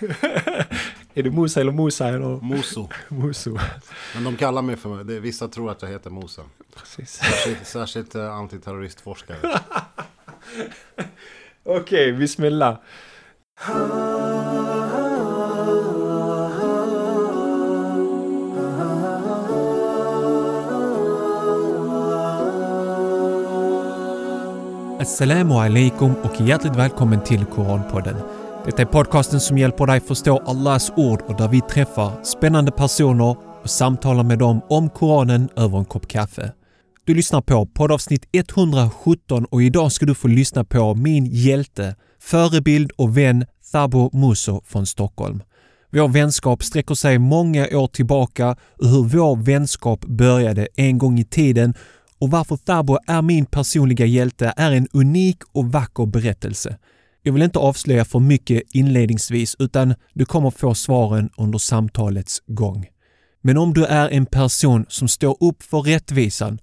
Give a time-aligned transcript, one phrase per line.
[1.14, 2.44] är det Musa eller Musa eller?
[2.44, 2.88] Moso.
[3.08, 3.58] Muso.
[4.14, 6.42] Men de kallar mig för, det, vissa tror att jag heter Mosa.
[6.76, 7.10] Precis.
[7.10, 9.38] Särskilt, särskilt eh, antiterroristforskare.
[11.64, 12.78] Okej, bismillah.
[25.00, 28.39] Assalamu alaikum och hjärtligt välkommen till Koranpodden.
[28.64, 33.36] Detta är podcasten som hjälper dig förstå Allahs ord och där vi träffar spännande personer
[33.62, 36.52] och samtalar med dem om Koranen över en kopp kaffe.
[37.04, 42.90] Du lyssnar på poddavsnitt 117 och idag ska du få lyssna på min hjälte, förebild
[42.96, 45.42] och vän Thabo Muso från Stockholm.
[45.92, 51.24] Vår vänskap sträcker sig många år tillbaka och hur vår vänskap började en gång i
[51.24, 51.74] tiden
[52.18, 56.78] och varför Thabo är min personliga hjälte är en unik och vacker berättelse.
[57.22, 62.86] Jag vill inte avslöja för mycket inledningsvis utan du kommer få svaren under samtalets gång.
[63.42, 66.58] Men om du är en person som står upp för rättvisan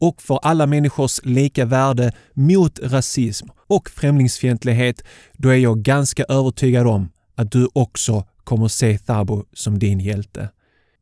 [0.00, 6.86] och för alla människors lika värde mot rasism och främlingsfientlighet, då är jag ganska övertygad
[6.86, 10.48] om att du också kommer se Thabo som din hjälte.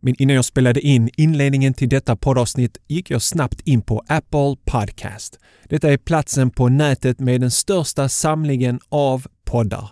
[0.04, 4.56] Men innan jag spelade in inledningen till detta poddavsnitt gick jag snabbt in på Apple
[4.64, 5.38] Podcast.
[5.68, 9.90] Detta är platsen på nätet med den största samlingen av poddar.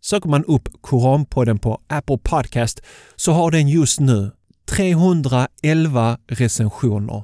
[0.00, 2.80] Söker man upp Koranpodden på Apple Podcast
[3.16, 4.30] så har den just nu
[4.70, 7.22] 311 recensioner.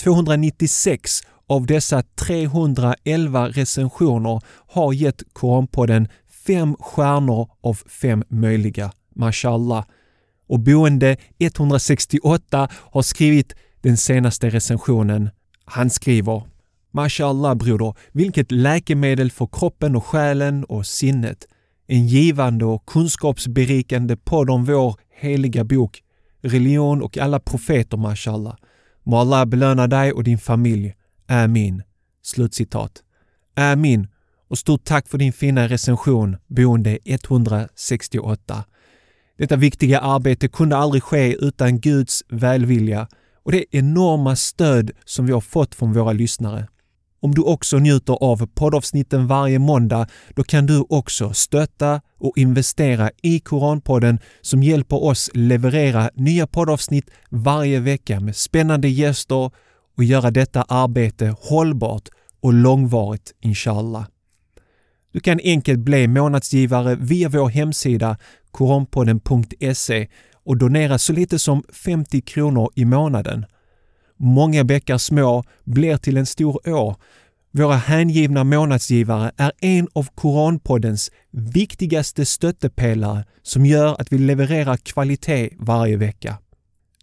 [0.00, 6.08] 296 av dessa 311 recensioner har gett Koranpodden
[6.46, 8.92] fem stjärnor av fem möjliga.
[9.14, 9.84] Mashallah.
[10.48, 15.30] Och boende 168 har skrivit den senaste recensionen.
[15.64, 16.42] Han skriver
[16.90, 21.46] Mashallah broder, vilket läkemedel för kroppen och själen och sinnet.
[21.86, 26.02] En givande och kunskapsberikande podd om vår heliga bok,
[26.42, 28.56] religion och alla profeter mashallah.
[29.02, 30.94] Må Allah belöna dig och din familj.
[31.28, 31.82] Amin.
[32.22, 32.92] Slutcitat.
[33.56, 34.08] Amin.
[34.48, 38.64] Och stort tack för din fina recension, boende 168.
[39.38, 43.08] Detta viktiga arbete kunde aldrig ske utan Guds välvilja
[43.44, 46.68] och det enorma stöd som vi har fått från våra lyssnare.
[47.20, 50.06] Om du också njuter av poddavsnitten varje måndag,
[50.36, 57.10] då kan du också stötta och investera i Koranpodden som hjälper oss leverera nya poddavsnitt
[57.30, 59.50] varje vecka med spännande gäster
[59.96, 62.08] och göra detta arbete hållbart
[62.40, 64.06] och långvarigt inshallah.
[65.12, 68.16] Du kan enkelt bli månadsgivare via vår hemsida
[68.50, 70.08] koranpodden.se
[70.44, 73.46] och donera så lite som 50 kronor i månaden.
[74.16, 76.96] Många bäckar små blir till en stor å.
[77.50, 85.50] Våra hängivna månadsgivare är en av Koranpoddens viktigaste stöttepelare som gör att vi levererar kvalitet
[85.58, 86.38] varje vecka.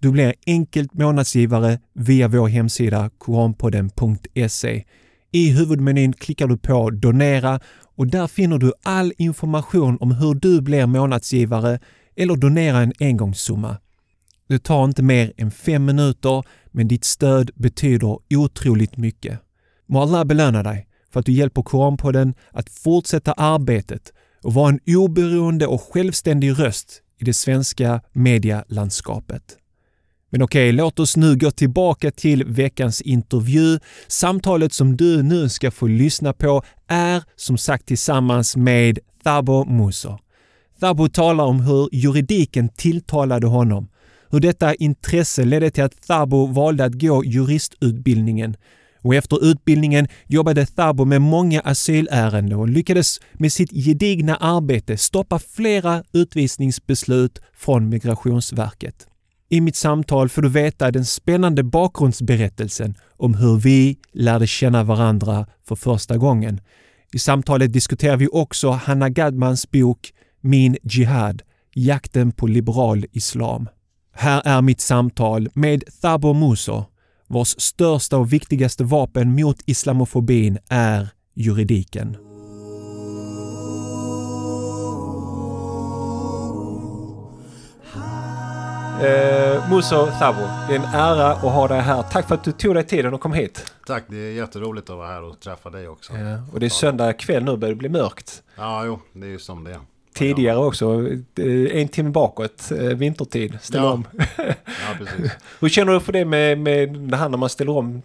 [0.01, 4.83] Du blir enkelt månadsgivare via vår hemsida koranpodden.se.
[5.31, 7.59] I huvudmenyn klickar du på Donera
[7.95, 11.79] och där finner du all information om hur du blir månadsgivare
[12.15, 13.77] eller donerar en engångssumma.
[14.47, 19.39] Det tar inte mer än fem minuter men ditt stöd betyder otroligt mycket.
[19.87, 24.13] Må Allah belöna dig för att du hjälper Koranpodden att fortsätta arbetet
[24.43, 29.57] och vara en oberoende och självständig röst i det svenska medialandskapet.
[30.35, 33.79] Men okej, låt oss nu gå tillbaka till veckans intervju.
[34.07, 40.17] Samtalet som du nu ska få lyssna på är som sagt tillsammans med Thabo Muso.
[40.79, 43.87] Thabo talar om hur juridiken tilltalade honom,
[44.29, 48.55] hur detta intresse ledde till att Thabo valde att gå juristutbildningen
[49.01, 55.39] och efter utbildningen jobbade Thabo med många asylärenden och lyckades med sitt gedigna arbete stoppa
[55.39, 59.07] flera utvisningsbeslut från Migrationsverket.
[59.55, 65.47] I mitt samtal får du veta den spännande bakgrundsberättelsen om hur vi lärde känna varandra
[65.67, 66.61] för första gången.
[67.13, 71.41] I samtalet diskuterar vi också Hanna Gadmans bok Min Jihad,
[71.73, 73.69] jakten på liberal islam.
[74.13, 76.85] Här är mitt samtal med Thabo Muso,
[77.27, 82.24] vars största och viktigaste vapen mot islamofobin är juridiken.
[89.01, 92.03] Eh, Muso Thabo, det är en ära att ha dig här.
[92.03, 93.73] Tack för att du tog dig tiden och kom hit.
[93.87, 96.13] Tack, det är jätteroligt att vara här och träffa dig också.
[96.13, 98.43] Ja, och det är söndag kväll nu, börjar det bli mörkt.
[98.55, 99.79] Ja, jo, det är ju som det är.
[100.13, 101.07] Tidigare också,
[101.39, 103.91] eh, en timme bakåt, eh, vintertid, ställa Ja.
[103.91, 104.07] om.
[104.65, 105.31] Ja, precis.
[105.59, 108.01] Hur känner du för det med, med det här när man ställer om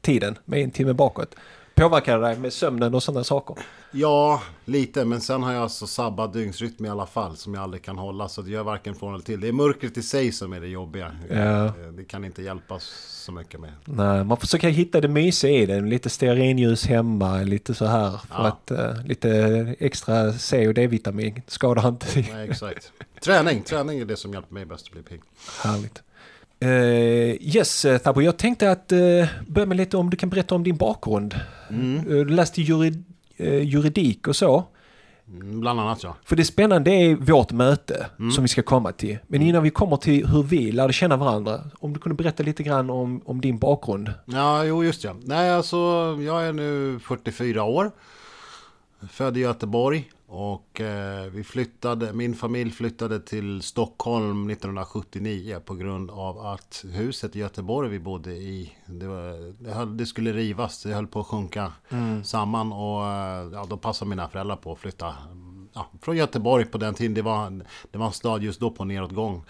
[0.00, 1.34] tiden med en timme bakåt?
[1.74, 3.56] Påverkar det dig med sömnen och sådana saker?
[3.90, 5.04] Ja, lite.
[5.04, 7.36] Men sen har jag alltså sabbat dygnsrytm i alla fall.
[7.36, 8.28] Som jag aldrig kan hålla.
[8.28, 9.40] Så det gör varken från eller till.
[9.40, 11.12] Det är mörkret i sig som är det jobbiga.
[11.30, 11.72] Ja.
[11.96, 12.82] Det kan inte hjälpas
[13.24, 13.72] så mycket med.
[13.84, 15.80] Nej, man försöker hitta det mysiga i det.
[15.80, 18.10] Lite stearinljus hemma, lite så här.
[18.10, 18.46] För Ja.
[18.46, 19.30] att uh, lite
[19.78, 22.06] extra C och D-vitamin skadar inte.
[22.32, 22.92] Nej, exakt.
[23.24, 23.62] Träning.
[23.62, 25.20] Träning är det som hjälper mig bäst att bli pigg.
[25.64, 26.02] Härligt.
[26.64, 26.68] Uh,
[27.56, 30.62] yes, eh, Thabo, jag tänkte att uh, börja med lite om du kan berätta om
[30.64, 31.34] din bakgrund.
[31.70, 31.96] Mm.
[31.96, 33.04] Eh, Du läste jurid,
[33.38, 34.64] eh, juridik och så.
[35.28, 36.16] Mm, Bland annat ja.
[36.24, 38.30] För det spännande är vårt möte Mm.
[38.32, 39.18] som vi ska komma till.
[39.26, 42.62] Men innan vi kommer till hur vi lärde känna varandra, om du kunde berätta lite
[42.62, 44.12] grann om, om din bakgrund.
[44.24, 45.14] Ja, jo just ja.
[45.24, 45.76] Nej, alltså
[46.20, 47.90] jag är nu 44 år.
[49.10, 50.10] Född i Göteborg.
[50.30, 57.36] Och eh, vi flyttade, min familj flyttade till Stockholm 1979 på grund av att huset
[57.36, 61.72] i Göteborg vi bodde i, det, var, det, skulle rivas, det höll på att sjunka
[62.24, 65.14] samman och eh, ja, då passade mina föräldrar på att flytta
[65.78, 67.14] ja, från Göteborg på den tiden.
[67.14, 69.44] Det var, det var en stad just då på nedåtgång.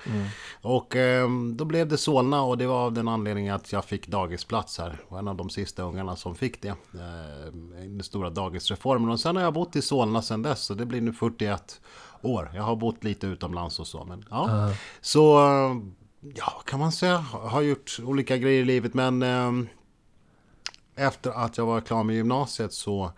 [0.63, 4.09] Och eh, då blev det Solna och det var av den anledningen att jag fick
[4.09, 5.01] dagisplats här.
[5.09, 6.69] Och en av de sista ungarna som fick det.
[6.69, 7.53] Eh,
[7.83, 9.11] den stora dagisreformen.
[9.11, 10.63] Och sen har jag bott i Solna sedan dess.
[10.63, 11.81] Så det blir nu 41
[12.23, 12.51] år.
[12.55, 14.05] Jag har bott lite utomlands och så.
[14.05, 14.73] Men, ja.
[15.01, 15.77] Så, eh,
[16.35, 17.17] ja kan man säga?
[17.33, 18.95] Har gjort olika grejer i livet.
[18.95, 19.53] Men eh,
[20.97, 23.13] efter att jag var klar med gymnasiet så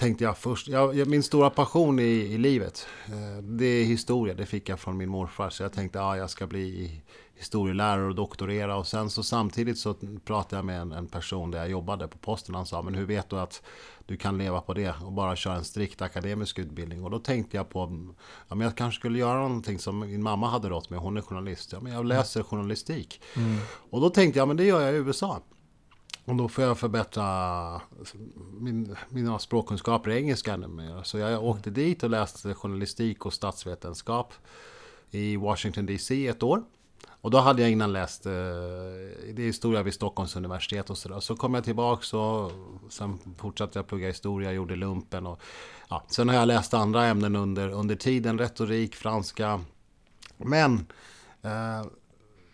[0.00, 4.46] tänkte jag först, jag, min stora passion i, i livet, eh, det är historia, det
[4.46, 5.50] fick jag från min morfar.
[5.50, 7.00] Så jag tänkte, ja, jag ska bli
[7.34, 8.76] historielärare och doktorera.
[8.76, 9.94] Och sen så samtidigt så
[10.24, 12.54] pratade jag med en, en person där jag jobbade på posten.
[12.54, 13.62] Han sa, men hur vet du att
[14.06, 17.04] du kan leva på det och bara köra en strikt akademisk utbildning?
[17.04, 18.06] Och då tänkte jag på,
[18.48, 20.98] ja, men jag kanske skulle göra någonting som min mamma hade rått med.
[20.98, 21.72] Hon är journalist.
[21.72, 23.22] Ja, men jag läser journalistik.
[23.90, 25.42] Och då tänkte jag, men det gör jag i USA.
[26.30, 27.80] Och då får jag förbättra
[28.60, 31.02] min, mina språkkunskaper i engelska ännu mer.
[31.02, 34.34] Så jag åkte dit och läste journalistik och statsvetenskap
[35.10, 36.62] i Washington DC ett år.
[37.08, 38.32] Och då hade jag innan läst eh,
[39.32, 41.20] det historia vid Stockholms universitet och sådär.
[41.20, 42.52] Så kom jag tillbaks och
[42.90, 45.26] sen fortsatte jag plugga historia, gjorde lumpen.
[45.26, 45.40] Och,
[45.88, 49.60] ja, sen har jag läst andra ämnen under, under tiden, retorik, franska.
[50.36, 50.86] Men
[51.42, 51.86] eh,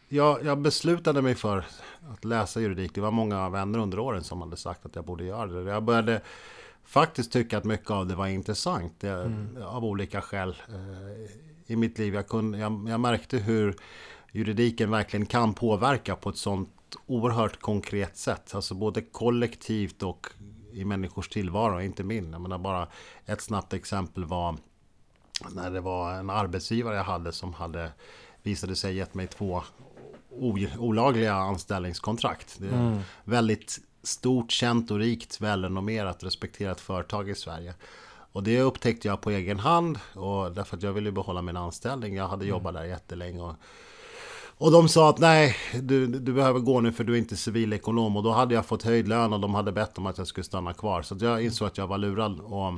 [0.09, 1.67] jag, jag beslutade mig för
[2.13, 2.95] att läsa juridik.
[2.95, 5.71] Det var många vänner under åren som hade sagt att jag borde göra det.
[5.71, 6.21] Jag började
[6.85, 8.93] faktiskt tycka att mycket av det var intressant.
[9.01, 9.33] Det,
[9.65, 11.31] Av olika skäl eh,
[11.67, 12.15] i mitt liv.
[12.15, 13.77] Jag, kunde, jag, jag märkte hur
[14.33, 16.71] juridiken verkligen kan påverka på ett sånt
[17.07, 18.55] oerhört konkret sätt.
[18.55, 20.27] Alltså både kollektivt och
[20.73, 22.33] i människors tillvaro, inte min.
[22.33, 22.89] Jag menar bara
[23.27, 24.57] ett snabbt exempel var
[25.51, 27.93] när det var en arbetsgivare jag hade som hade
[28.47, 29.63] visade sig gett mig två
[30.79, 32.57] olagliga anställningskontrakt.
[32.59, 37.75] Det är väldigt stort, känt och rikt, välrenommerat, respekterat företag i Sverige.
[38.33, 42.15] Och det upptäckte jag på egen hand och därför att jag ville behålla min anställning.
[42.15, 43.41] Jag hade jobbat där jättelänge.
[43.41, 43.55] Och,
[44.59, 48.17] och de sa att nej, du, du behöver gå nu för du är inte civilekonom.
[48.17, 50.45] Och då hade jag fått höjd lön och de hade bett om att jag skulle
[50.45, 51.03] stanna kvar.
[51.03, 52.41] Så jag insåg att jag var lurad.
[52.41, 52.75] Och,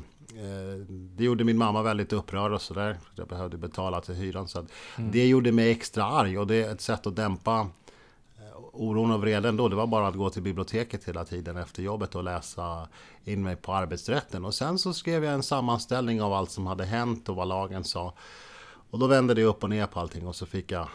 [1.16, 2.98] det gjorde min mamma väldigt upprörd och sådär.
[3.14, 4.48] Jag behövde betala till hyran.
[4.48, 4.66] Så att
[4.96, 7.60] Det gjorde mig extra arg och det är ett sätt att dämpa
[8.38, 9.69] eh, oron och vreden då.
[9.69, 12.88] Det var bara att gå till biblioteket hela tiden efter jobbet och läsa
[13.25, 14.44] in mig på arbetsrätten.
[14.44, 17.84] Och sen så skrev jag en sammanställning av allt som hade hänt och vad lagen
[17.84, 18.14] sa.
[18.90, 20.88] Och då vände det upp och ner på allting och så fick jag eh,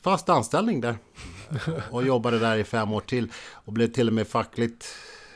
[0.00, 0.98] fast anställning där.
[1.90, 3.32] Och jobbade där i fem år till.
[3.52, 4.86] Och blev till och med fackligt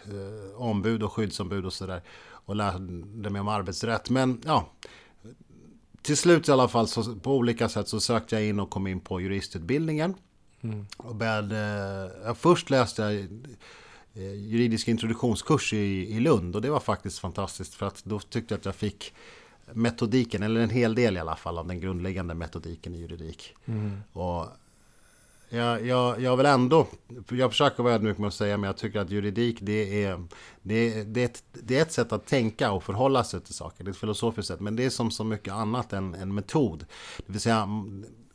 [0.05, 2.03] eh, ombud och skyddsombud och sådär.
[2.45, 4.11] Och lärde mig om arbetsrätt.
[4.11, 4.71] Men ja,
[6.03, 8.87] till slut i alla fall så på olika sätt så sökte jag in och kom
[8.87, 10.15] in på juristutbildningen.
[10.97, 11.57] Och började,
[12.25, 13.15] ja, först läste jag
[14.15, 18.55] eh, juridisk introduktionskurs i, i Lund och det var faktiskt fantastiskt för att då tyckte
[18.55, 19.15] jag att jag fick
[19.73, 23.55] metodiken, eller en hel del i alla fall av den grundläggande metodiken i juridik.
[24.13, 24.47] Och
[25.53, 26.87] jag, jag, jag vill ändå,
[27.31, 30.27] jag försöker vara ödmjuk med att säga, men jag tycker att juridik det är,
[30.63, 33.55] det, är, det, är ett, det är ett sätt att tänka och förhålla sig till
[33.55, 33.85] saker.
[33.85, 36.87] Det är ett filosofiskt sätt, men det är som så mycket annat än en metod.
[37.27, 37.69] Det vill säga,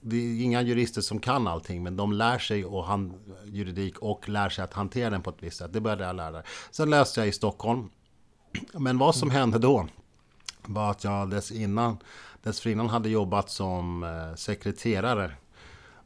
[0.01, 3.13] det är inga jurister som kan allting, men de lär sig och han,
[3.45, 5.73] juridik och lär sig att hantera den på ett visst sätt.
[5.73, 6.43] Det började jag lära mig.
[6.71, 7.89] Sen läste jag i Stockholm.
[8.73, 9.87] Men vad som hände då
[10.61, 11.97] var att jag dessförinnan,
[12.43, 15.31] dessförinnan hade jobbat som eh, sekreterare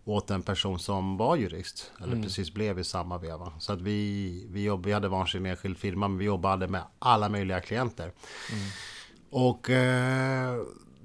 [0.06, 1.91] åt en person som var jurist.
[2.03, 3.51] Eller precis blev i samma veva.
[3.60, 7.29] Så att vi, vi, jobb, vi hade varsin enskild firma men vi jobbade med alla
[7.29, 8.12] möjliga klienter.
[9.29, 10.56] Och eh,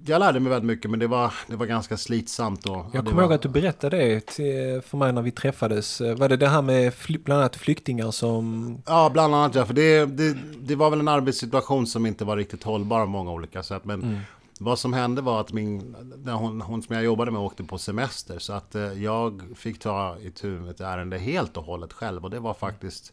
[0.06, 2.66] jag lärde mig väldigt mycket men det var, det var ganska slitsamt.
[2.66, 6.00] Och, jag kommer ihåg att du berättade det till, för mig när vi träffades.
[6.00, 8.78] Var det det här med fly, bland annat flyktingar som...
[8.86, 9.66] Ja, bland annat ja.
[9.66, 13.32] För det, det, det var väl en arbetssituation som inte var riktigt hållbar på många
[13.32, 13.84] olika sätt.
[13.84, 14.18] Men mm
[14.60, 15.96] vad som hände var att min,
[16.26, 18.38] hon, hon som jag jobbade med åkte på semester.
[18.38, 22.24] Så att eh, jag fick ta itu med ett ärende helt och hållet själv.
[22.24, 23.12] Och det var faktiskt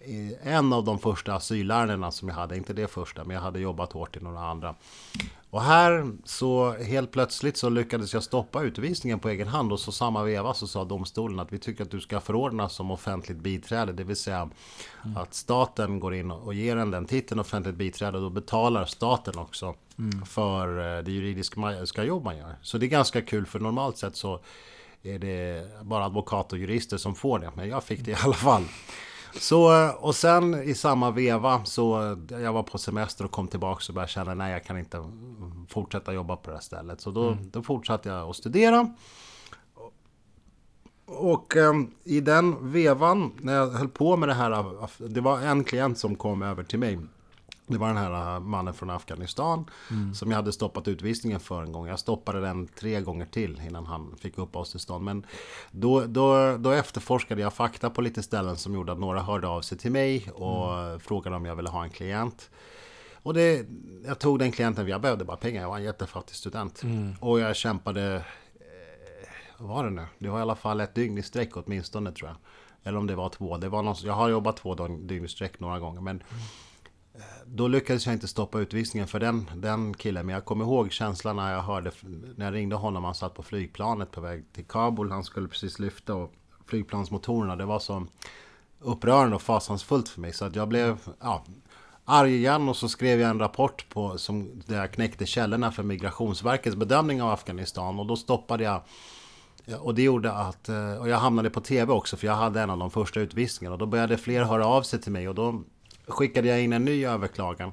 [0.00, 3.60] eh, en av de första asylärendena som jag hade, inte det första, men jag hade
[3.60, 4.74] jobbat hårt i några andra.
[5.52, 9.92] Och här så helt plötsligt så lyckades jag stoppa utvisningen på egen hand och så
[9.92, 13.92] samma veva så sa domstolen att vi tycker att du ska förordnas som offentligt biträde,
[13.92, 14.50] det vill säga
[15.04, 15.16] mm.
[15.16, 19.38] att staten går in och ger en den titeln offentligt biträde och då betalar staten
[19.38, 20.26] också mm.
[20.26, 22.56] för eh, det juridiska jobb man gör.
[22.62, 24.40] Så det är ganska kul för normalt sett så
[25.02, 28.34] är det bara advokat och jurister som får det, men jag fick det i alla
[28.34, 28.64] fall.
[29.34, 33.94] Så, och sen i samma veva så jag var på semester och kom tillbaka och
[33.94, 35.04] började känna nej jag kan inte
[35.68, 37.00] fortsätta jobba på det här stället.
[37.00, 37.50] Så då, mm.
[37.50, 38.94] då fortsatte jag att studera.
[41.06, 41.72] Och eh,
[42.04, 44.74] i den vevan när jag höll på med det här,
[45.08, 46.98] det var en klient som kom över till mig
[47.66, 50.14] det var den här äh, mannen från Afghanistan mm.
[50.14, 51.86] som jag hade stoppat utvisningen för en gång.
[51.86, 55.04] Jag stoppade den tre gånger till innan han fick uppehållstillstånd.
[55.04, 55.26] Men
[55.70, 59.60] då, då, då efterforskade jag fakta på lite ställen som gjorde att några hörde av
[59.60, 61.00] sig till mig och mm.
[61.00, 62.50] frågade om jag ville ha en klient.
[63.14, 63.66] Och det,
[64.06, 66.82] jag tog den klienten, jag behövde bara pengar, jag var en jättefattig student.
[66.82, 67.14] Mm.
[67.20, 69.28] Och jag kämpade, eh,
[69.58, 70.06] vad var det nu?
[70.18, 72.36] Det var i alla fall ett dygn i sträck åtminstone tror jag.
[72.84, 73.56] Eller om det var två.
[73.56, 76.00] Det var någon, jag har jobbat två dygn i sträck några gånger.
[76.00, 76.42] Men mm
[77.46, 80.26] då lyckades jag inte stoppa utvisningen för den, den killen.
[80.26, 81.90] Men jag kommer ihåg känslan när jag hörde,
[82.36, 85.10] när jag ringde honom, han satt på flygplanet på väg till Kabul.
[85.10, 86.32] Han skulle precis lyfta och
[86.66, 88.06] flygplansmotorerna, det var så
[88.80, 90.32] upprörande och fasansfullt för mig.
[90.32, 91.44] Så att jag blev ja,
[92.04, 95.82] arg igen och så skrev jag en rapport på, som, där jag knäckte källorna för
[95.82, 97.98] Migrationsverkets bedömning av Afghanistan.
[97.98, 98.82] Och då stoppade jag
[99.80, 100.68] och det gjorde att,
[101.00, 103.74] och jag hamnade på tv också för jag hade en av de första utvisningarna.
[103.74, 105.62] Och då började fler höra av sig till mig och då
[106.06, 107.72] skickade jag in en ny överklagan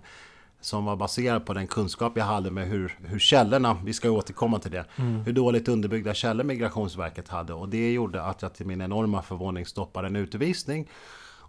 [0.62, 4.60] som var baserad på den kunskap jag hade med hur, hur källorna, vi ska återkomma
[4.60, 5.22] till det, mm.
[5.22, 7.54] hur dåligt underbyggda källor Migrationsverket hade.
[7.54, 10.90] Och det gjorde att jag till min enorma förvåning stoppade en utvisning.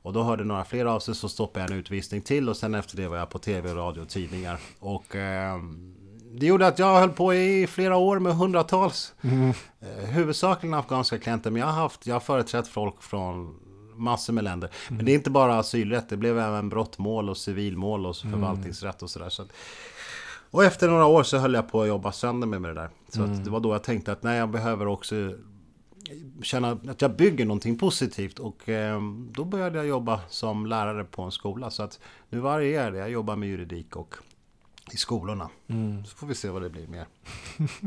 [0.03, 2.75] Och då hörde några fler av sig så stoppade jag en utvisning till och sen
[2.75, 4.59] efter det var jag på tv, radio och tidningar.
[4.79, 5.59] Och eh,
[6.33, 9.51] det gjorde att jag höll på i flera år med hundratals, mm.
[9.81, 13.57] eh, huvudsakligen afghanska klienter, men jag har haft, jag har företrätt folk från
[14.01, 14.69] massor med länder.
[14.69, 14.97] Mm.
[14.97, 18.33] Men det är inte bara asylrätt, det blev även brottmål och civilmål och mm.
[18.33, 19.29] förvaltningsrätt och sådär.
[19.29, 19.45] Så
[20.53, 22.91] och efter några år så höll jag på att jobba sönder med det där.
[23.09, 23.45] Så mm.
[23.45, 25.35] det var då jag tänkte att nej, jag behöver också
[26.43, 28.39] känna att jag bygger någonting positivt.
[28.39, 31.71] Och eh, då började jag jobba som lärare på en skola.
[31.71, 32.99] Så att nu varierar det.
[32.99, 34.15] Jag jobbar med juridik och
[34.93, 35.49] i skolorna.
[35.67, 36.05] Mm.
[36.05, 37.07] Så får vi se vad det blir mer.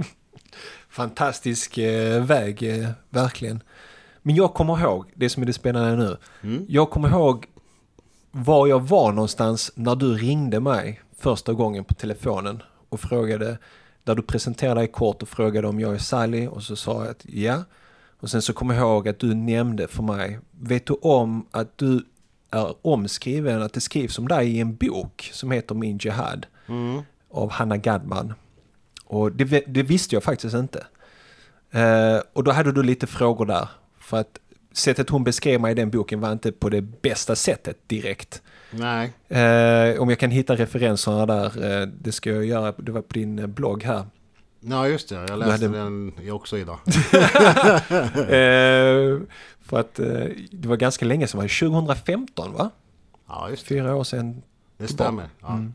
[0.89, 3.63] Fantastisk eh, väg, eh, verkligen.
[4.23, 6.17] Men jag kommer ihåg, det som är det spännande nu.
[6.41, 6.65] Mm.
[6.69, 7.47] Jag kommer ihåg
[8.31, 13.57] var jag var någonstans när du ringde mig första gången på telefonen och frågade,
[14.03, 17.11] där du presenterade dig kort och frågade om jag är Sally och så sa jag
[17.11, 17.63] att ja.
[18.19, 21.77] Och sen så kommer jag ihåg att du nämnde för mig, vet du om att
[21.77, 22.05] du
[22.51, 27.01] är omskriven, att det skrivs om dig i en bok som heter Min Jihad mm.
[27.31, 28.33] av Hanna Gadman.
[29.05, 30.85] Och det, det, visste jag faktiskt inte.
[31.75, 33.67] Uh, och då hade du lite frågor där.
[34.03, 34.39] För att
[34.71, 38.41] sättet hon beskrev mig i den boken var inte på det bästa sättet direkt.
[38.71, 39.13] Nej.
[39.27, 43.13] Eh, om jag kan hitta referenserna där, eh, det ska jag göra, det var på
[43.13, 44.05] din eh, blogg här.
[44.59, 45.77] Ja just det, jag läste hade...
[45.77, 46.79] den också idag.
[46.85, 46.91] eh,
[49.61, 52.69] för att eh, det var ganska länge sedan, 2015 va?
[53.27, 53.67] Ja just det.
[53.67, 54.41] Fyra år sedan.
[54.77, 55.25] Det stämmer.
[55.41, 55.53] Ja.
[55.53, 55.73] Mm.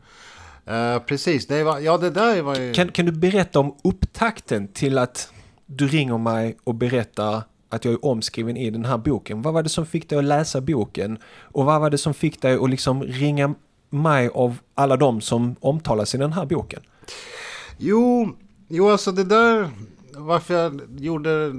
[0.69, 2.73] Uh, precis, det var, ja det där var ju...
[2.73, 5.33] Kan, kan du berätta om upptakten till att
[5.65, 9.41] du ringer mig och berättar att jag är omskriven i den här boken.
[9.41, 11.17] Vad var det som fick dig att läsa boken?
[11.41, 13.55] Och vad var det som fick dig att liksom ringa
[13.89, 16.81] mig av alla de som omtalas i den här boken?
[17.77, 18.29] Jo,
[18.67, 19.69] jo alltså det där,
[20.17, 21.53] varför jag gjorde,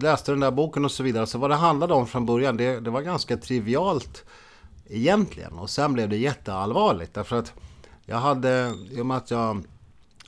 [0.00, 2.80] läste den där boken och så vidare, så vad det handlade om från början, det,
[2.80, 4.24] det var ganska trivialt
[4.88, 5.52] egentligen.
[5.52, 7.52] Och sen blev det jätteallvarligt, därför att
[8.04, 9.62] jag hade, i och med att jag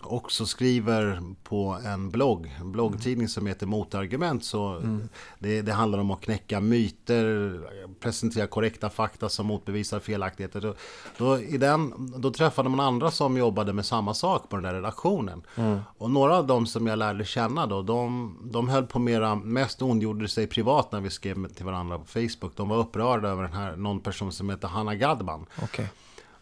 [0.03, 4.45] också skriver på en blogg, en bloggtidning som heter Motargument.
[4.45, 5.09] Så mm.
[5.39, 7.61] det, det, handlar om att knäcka myter,
[8.01, 10.61] presentera korrekta fakta som motbevisar felaktigheter.
[10.61, 10.75] Då,
[11.19, 14.75] då, i den, då träffade man andra som jobbade med samma sak på den där
[14.75, 15.43] redaktionen.
[15.57, 15.81] Mm.
[15.99, 19.83] Och några av dem som jag lärde känna då, de, de höll på mera, mest
[19.83, 22.57] ondgjorde sig privat när vi skrev till varandra på Facebook.
[22.57, 25.47] De var upprörda över den här, någon person som heter Hanna Gadman.
[25.63, 25.87] Okay.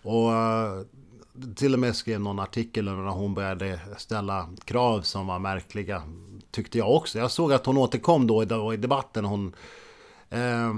[0.02, 0.30] Och
[1.56, 6.02] till och med skrev någon artikel när hon började ställa krav som var märkliga.
[6.50, 7.18] Tyckte jag också.
[7.18, 9.24] Jag såg att hon återkom då i debatten.
[9.24, 9.54] Hon,
[10.30, 10.74] eh,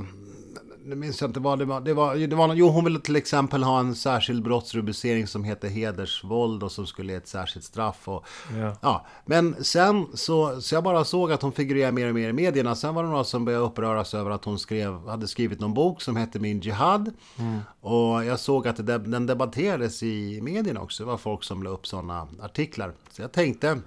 [0.91, 1.81] nu minns jag inte vad det var.
[1.81, 2.55] Det var, det var.
[2.55, 7.13] Jo, hon ville till exempel ha en särskild brottsrubricering som heter hedersvåld och som skulle
[7.13, 8.09] ge ett särskilt straff.
[8.09, 8.77] Och, ja.
[8.81, 9.07] ja.
[9.27, 12.75] Men sen så, så jag bara såg att hon figurerade mer och mer i medierna.
[12.75, 16.03] Sen var det några som började uppröras över att hon skrev, hade skrivit någon bok
[16.03, 17.11] som hette Min Jihad.
[17.39, 17.59] Mm.
[17.81, 21.03] Och jag såg att det, den debatterades i medierna också.
[21.03, 22.93] Det var folk som la upp sådana artiklar.
[23.11, 23.81] Så jag tänkte,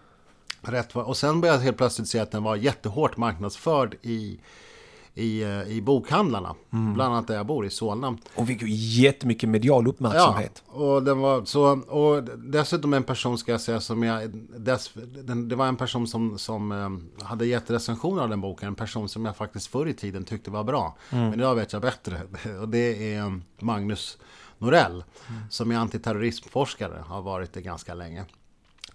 [0.62, 4.40] rätt Och sen började jag helt plötsligt se att den var jättehårt marknadsförd i
[5.16, 6.56] i, eh, i bokhandlarna.
[6.74, 6.94] Mm.
[6.94, 8.18] Bland annat där jag bor, i Solna.
[8.36, 8.68] Och fick ju
[9.04, 10.64] jättemycket medial uppmärksamhet.
[10.68, 14.30] Ja, och, den var så, och dessutom en person ska jag säga som jag...
[14.58, 14.92] Dess,
[15.24, 18.68] den, det var en person som, som eh, hade gett recensioner av den boken.
[18.68, 20.98] En person som jag faktiskt förr i tiden tyckte var bra.
[21.10, 21.30] Mm.
[21.30, 22.22] Men idag vet jag bättre.
[22.62, 24.18] Och det är Magnus
[24.58, 25.04] Norell.
[25.30, 25.42] Mm.
[25.50, 27.04] Som är antiterrorismforskare.
[27.08, 28.26] Har varit det ganska länge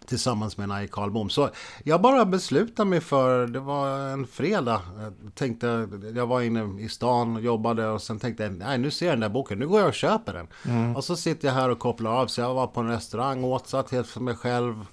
[0.09, 1.31] tillsammans med Naje Karlbom.
[1.31, 1.51] Så
[1.85, 6.89] jag bara beslutade mig för, det var en fredag, jag tänkte, jag var inne i
[6.89, 9.69] stan och jobbade och sen tänkte jag, nej nu ser jag den där boken, nu
[9.69, 10.47] går jag och köper den.
[10.65, 10.97] Mm.
[10.97, 13.69] Och så sitter jag här och kopplar av, så jag var på en restaurang, åt,
[13.69, 14.87] satt helt för mig själv.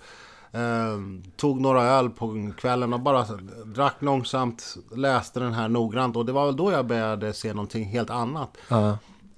[0.52, 1.00] Eh,
[1.36, 3.26] tog några öl på kvällen och bara
[3.66, 7.86] drack långsamt, läste den här noggrant och det var väl då jag började se någonting
[7.86, 8.58] helt annat.
[8.72, 8.96] Uh.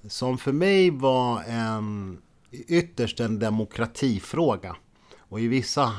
[0.08, 2.18] Som för mig var en
[2.50, 4.76] ytterst en demokratifråga.
[5.28, 5.92] Och i vissa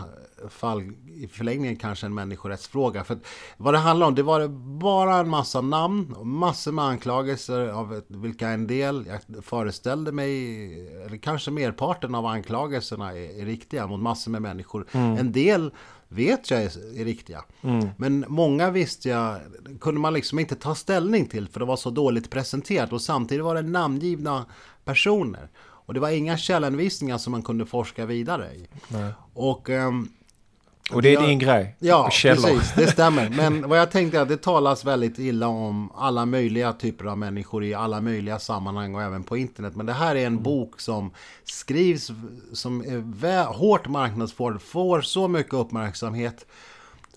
[0.49, 3.03] fall i förlängningen kanske en människorättsfråga.
[3.03, 3.17] För
[3.57, 4.47] vad det handlar om, det var
[4.79, 10.53] bara en massa namn och massor med anklagelser av vilka en del, jag föreställde mig,
[11.05, 14.85] eller kanske merparten av anklagelserna är, är riktiga mot massor med människor.
[14.91, 15.17] Mm.
[15.17, 15.71] En del
[16.07, 17.43] vet jag är, är riktiga.
[17.61, 17.89] Mm.
[17.97, 19.39] Men många visste jag,
[19.81, 23.43] kunde man liksom inte ta ställning till för det var så dåligt presenterat och samtidigt
[23.43, 24.45] var det namngivna
[24.85, 25.49] personer.
[25.89, 28.67] Och det var inga källhänvisningar som man kunde forska vidare i.
[28.87, 29.11] Nej.
[29.33, 30.09] Och, um,
[30.91, 31.75] och det är din grej?
[31.79, 32.43] Ja, Källor.
[32.43, 32.73] precis.
[32.75, 33.29] Det stämmer.
[33.37, 37.17] Men vad jag tänkte är att det talas väldigt illa om alla möjliga typer av
[37.17, 39.75] människor i alla möjliga sammanhang och även på internet.
[39.75, 40.43] Men det här är en mm.
[40.43, 41.11] bok som
[41.43, 42.11] skrivs,
[42.53, 42.81] som
[43.23, 46.45] är hårt marknadsförd, får så mycket uppmärksamhet.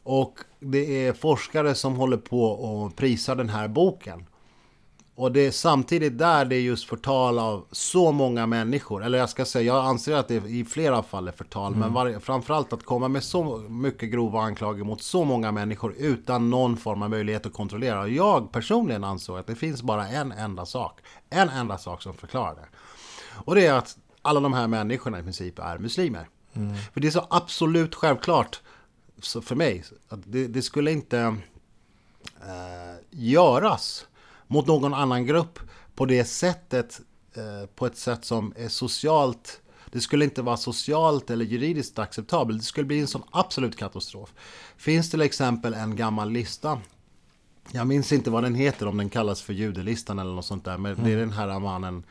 [0.02, 4.24] Och det är forskare som håller på och prisar den här boken.
[5.14, 9.04] Och det är samtidigt där det är just förtal av så många människor.
[9.04, 11.72] Eller jag ska säga, jag anser att det i flera fall är förtal.
[11.72, 11.80] Mm.
[11.80, 16.50] Men var, framförallt att komma med så mycket grova anklagelser mot så många människor utan
[16.50, 18.00] någon form av möjlighet att kontrollera.
[18.00, 21.00] Och jag personligen ansåg att det finns bara en enda sak.
[21.30, 22.66] En enda sak som förklarar det.
[23.44, 26.28] Och det är att alla de här människorna i princip är muslimer.
[26.54, 26.74] Mm.
[26.92, 28.60] För det är så absolut självklart
[29.42, 29.84] för mig.
[30.08, 31.18] att Det, det skulle inte
[32.40, 34.06] eh, göras
[34.52, 35.58] mot någon annan grupp
[35.94, 37.00] på det sättet,
[37.34, 39.62] eh, på ett sätt som är socialt
[39.92, 42.58] det skulle inte vara socialt eller juridiskt acceptabelt.
[42.58, 44.34] Det skulle bli en sån absolut katastrof.
[44.76, 46.80] Finns till exempel en gammal lista.
[47.72, 50.78] Jag minns inte vad den heter, om den kallas för judelistan eller något sånt där.
[50.78, 51.04] Men mm.
[51.04, 51.28] det är mm.
[51.28, 52.04] den här mannen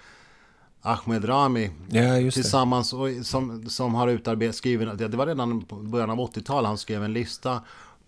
[0.81, 6.09] Ahmed Rami ja, tillsammans och, som, som har utarbetat, skrivit, det var redan på början
[6.09, 7.61] av 80-talet han skrev en lista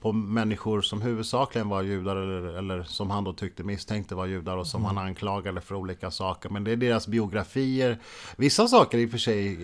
[0.04, 4.58] på människor som huvudsakligen var judar eller, eller som han då tyckte misstänkte var judar
[4.58, 4.98] och som mm.
[4.98, 6.50] han anklagade för olika saker.
[6.50, 8.00] Men det är deras biografier.
[8.36, 9.58] Vissa saker i och för sig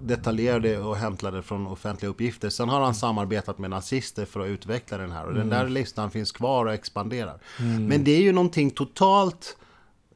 [0.00, 2.50] detaljerade och hämtade från offentliga uppgifter.
[2.50, 5.24] Sen har han samarbetat med nazister för att utveckla den här.
[5.24, 5.48] Och mm.
[5.48, 7.38] den där listan finns kvar och expanderar.
[7.60, 7.86] Mm.
[7.86, 9.56] Men det är ju någonting totalt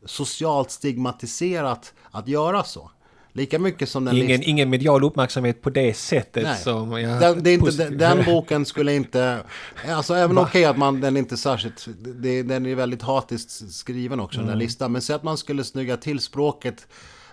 [0.05, 2.91] socialt stigmatiserat att göra så.
[3.33, 4.17] Lika mycket som den...
[4.17, 6.59] Ingen, ingen medial uppmärksamhet på det sättet Nej.
[6.59, 6.91] som...
[6.91, 9.43] den, det är inte, den, den, boken skulle inte...
[9.89, 11.89] Alltså även okej okay att man, den inte särskilt...
[11.99, 14.47] Det, den är väldigt hatiskt skriven också, mm.
[14.47, 14.67] den mm.
[14.67, 14.93] listan.
[14.93, 16.87] Men så att man skulle snygga till språket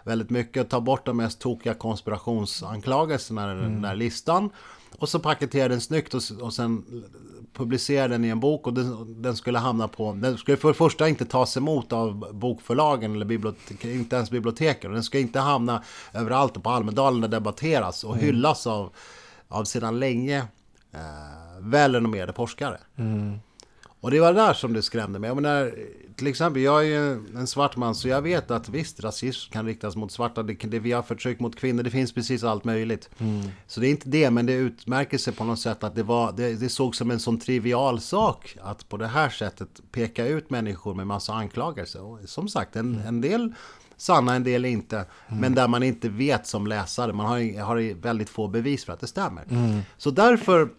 [0.03, 3.63] väldigt mycket och ta bort de mest tokiga konspirationsanklagelserna i mm.
[3.63, 4.49] den där listan.
[4.97, 6.83] Och så paketerade den snyggt och, och sen
[7.57, 10.13] publicerade den i en bok och den, den, skulle hamna på...
[10.13, 14.93] Den skulle för det första inte tas emot av bokförlagen eller bibliotek, inte ens biblioteken.
[14.93, 18.25] Den ska inte hamna överallt och på Almedalen där debatteras och mm.
[18.25, 18.93] hyllas av,
[19.47, 20.37] av sedan länge
[20.93, 22.77] eh, välrenommerade forskare.
[22.95, 23.39] Mm.
[24.01, 25.27] Och det var där som det skrämde mig.
[25.27, 25.73] Jag menar,
[26.15, 29.65] till exempel, jag är ju en svart man så jag vet att visst, rasism kan
[29.65, 30.43] riktas mot svarta.
[30.43, 33.09] Det, det, vi har förtryck mot kvinnor, det finns precis allt möjligt.
[33.17, 33.41] Mm.
[33.67, 36.31] Så det är inte det, men det utmärker sig på något sätt att det, var,
[36.31, 40.49] det, det såg som en sån trivial sak att på det här sättet peka ut
[40.49, 42.01] människor med massa anklagelser.
[42.01, 43.07] Och som sagt, en, mm.
[43.07, 43.53] en del
[43.97, 44.97] sanna, en del inte.
[44.97, 45.41] Mm.
[45.41, 48.99] Men där man inte vet som läsare, man har, har väldigt få bevis för att
[48.99, 49.43] det stämmer.
[49.49, 49.79] Mm.
[49.97, 50.69] Så därför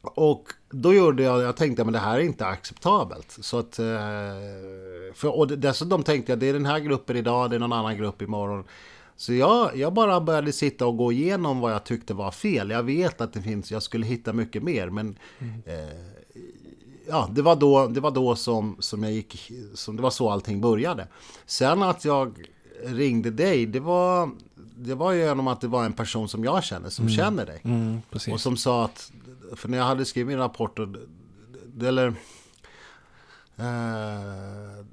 [0.00, 3.36] och då gjorde jag, jag tänkte men det här är inte acceptabelt.
[3.40, 3.86] Så att, eh,
[5.14, 7.96] för, och dessutom tänkte jag det är den här gruppen idag, det är någon annan
[7.96, 8.64] grupp imorgon.
[9.16, 12.70] Så jag, jag bara började sitta och gå igenom vad jag tyckte var fel.
[12.70, 15.62] Jag vet att det finns, jag skulle hitta mycket mer, men mm.
[15.66, 15.96] eh,
[17.08, 20.30] ja, det var då, det var då som, som jag gick, som det var så
[20.30, 21.08] allting började.
[21.46, 22.48] Sen att jag
[22.84, 24.30] ringde dig, det var,
[24.76, 27.16] det var ju genom att det var en person som jag känner, som mm.
[27.16, 27.60] känner dig.
[27.64, 28.00] Mm,
[28.30, 29.12] och som sa att,
[29.56, 30.78] för när jag hade skrivit min rapport,
[31.80, 32.06] eller
[33.56, 34.84] eh,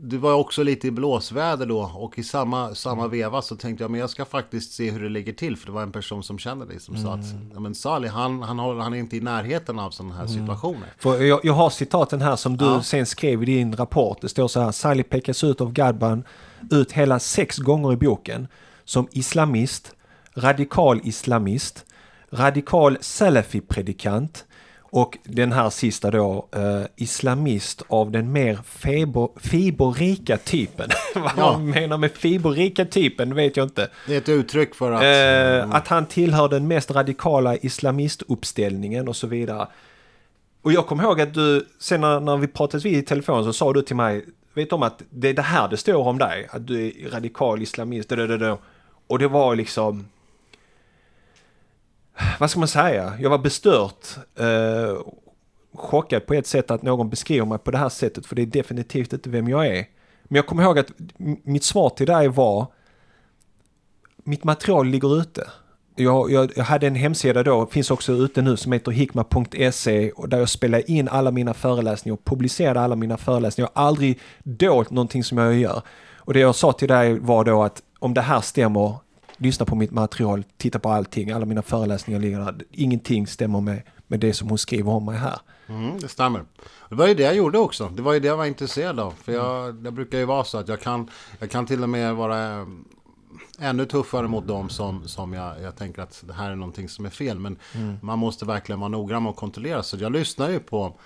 [0.00, 3.10] du var också lite i blåsväder då och i samma, samma mm.
[3.10, 5.72] veva så tänkte jag men jag ska faktiskt se hur det ligger till för det
[5.72, 7.06] var en person som kände dig som mm.
[7.06, 7.50] sa att mm.
[7.54, 10.34] ja, men Sali han, han, håller, han är inte i närheten av sådana här mm.
[10.34, 10.92] situationer.
[10.98, 12.82] För jag, jag har citaten här som du ja.
[12.82, 14.20] sen skrev i din rapport.
[14.20, 16.24] Det står så här Sali pekas ut av Gadban
[16.70, 18.48] ut hela sex gånger i boken
[18.84, 19.94] som islamist,
[20.34, 21.84] radikal islamist,
[22.30, 24.44] radikal salafi-predikant,
[24.90, 30.88] och den här sista då, eh, islamist av den mer fiber, fiberrika typen.
[31.14, 31.52] Vad ja.
[31.52, 33.88] man menar med fiberrika typen vet jag inte.
[34.06, 35.02] Det är ett uttryck för att...
[35.02, 35.76] Eh.
[35.76, 39.68] Att han tillhör den mest radikala islamistuppställningen och så vidare.
[40.62, 43.52] Och jag kommer ihåg att du, sen när, när vi pratades vid i telefon så
[43.52, 46.48] sa du till mig, vet om att det är det här det står om dig,
[46.50, 48.12] att du är radikal islamist,
[49.06, 50.06] och det var liksom
[52.38, 54.06] vad ska man säga, jag var bestört.
[54.38, 55.00] Eh,
[55.74, 58.46] chockad på ett sätt att någon beskriver mig på det här sättet för det är
[58.46, 59.86] definitivt inte vem jag är.
[60.24, 60.92] Men jag kommer ihåg att
[61.44, 62.66] mitt svar till dig var
[64.24, 65.50] mitt material ligger ute.
[65.96, 70.28] Jag, jag, jag, hade en hemsida då, finns också ute nu, som heter hikma.se och
[70.28, 73.70] där jag spelade in alla mina föreläsningar och publicerade alla mina föreläsningar.
[73.74, 75.82] Jag har aldrig dolt någonting som jag gör.
[76.16, 78.94] Och det jag sa till dig var då att om det här stämmer,
[79.38, 82.54] lyssna på mitt material, titta på allting, alla mina föreläsningar ligger där.
[82.70, 85.38] Ingenting stämmer med, med det som hon skriver om mig här.
[85.68, 86.44] Mm, det stämmer.
[86.88, 87.88] Det var ju det jag gjorde också.
[87.88, 89.10] Det var ju det jag var intresserad av.
[89.10, 92.14] För jag, jag brukar ju vara så att jag kan, jag kan till och med
[92.14, 92.66] vara eh,
[93.58, 97.06] ännu tuffare mot dem som, som jag, jag tänker att det här är någonting som
[97.06, 97.38] är fel.
[97.38, 97.96] Men mm.
[98.02, 99.82] man måste verkligen vara noggrann och kontrollera.
[99.82, 100.98] Så jag lyssnar ju på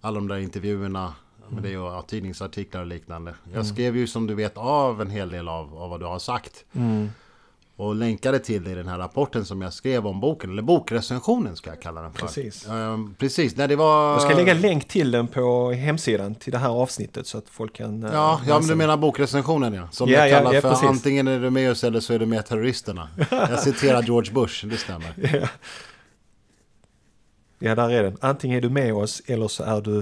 [0.00, 1.14] alla de där intervjuerna
[1.48, 3.34] med det och tidningsartiklar och liknande.
[3.44, 3.64] Jag mm.
[3.64, 6.64] skrev ju som du vet av en hel del av, av vad du har sagt.
[6.72, 7.10] Mm
[7.80, 11.70] och länkade till i den här rapporten som jag skrev om boken, eller bokrecensionen ska
[11.70, 12.20] jag kalla den för.
[12.20, 12.68] Precis.
[12.68, 14.12] Uh, precis, när det var...
[14.12, 17.72] Jag ska lägga länk till den på hemsidan till det här avsnittet så att folk
[17.72, 18.04] kan...
[18.04, 19.88] Uh, ja, ja men du menar bokrecensionen ja.
[19.90, 20.88] Som ja, jag kallar ja, ja, för precis.
[20.88, 23.08] antingen är du med oss eller så är du med terroristerna.
[23.30, 25.14] jag citerar George Bush, det stämmer.
[25.40, 25.48] ja.
[27.58, 28.16] ja, där är den.
[28.20, 29.96] Antingen är du med oss eller så är du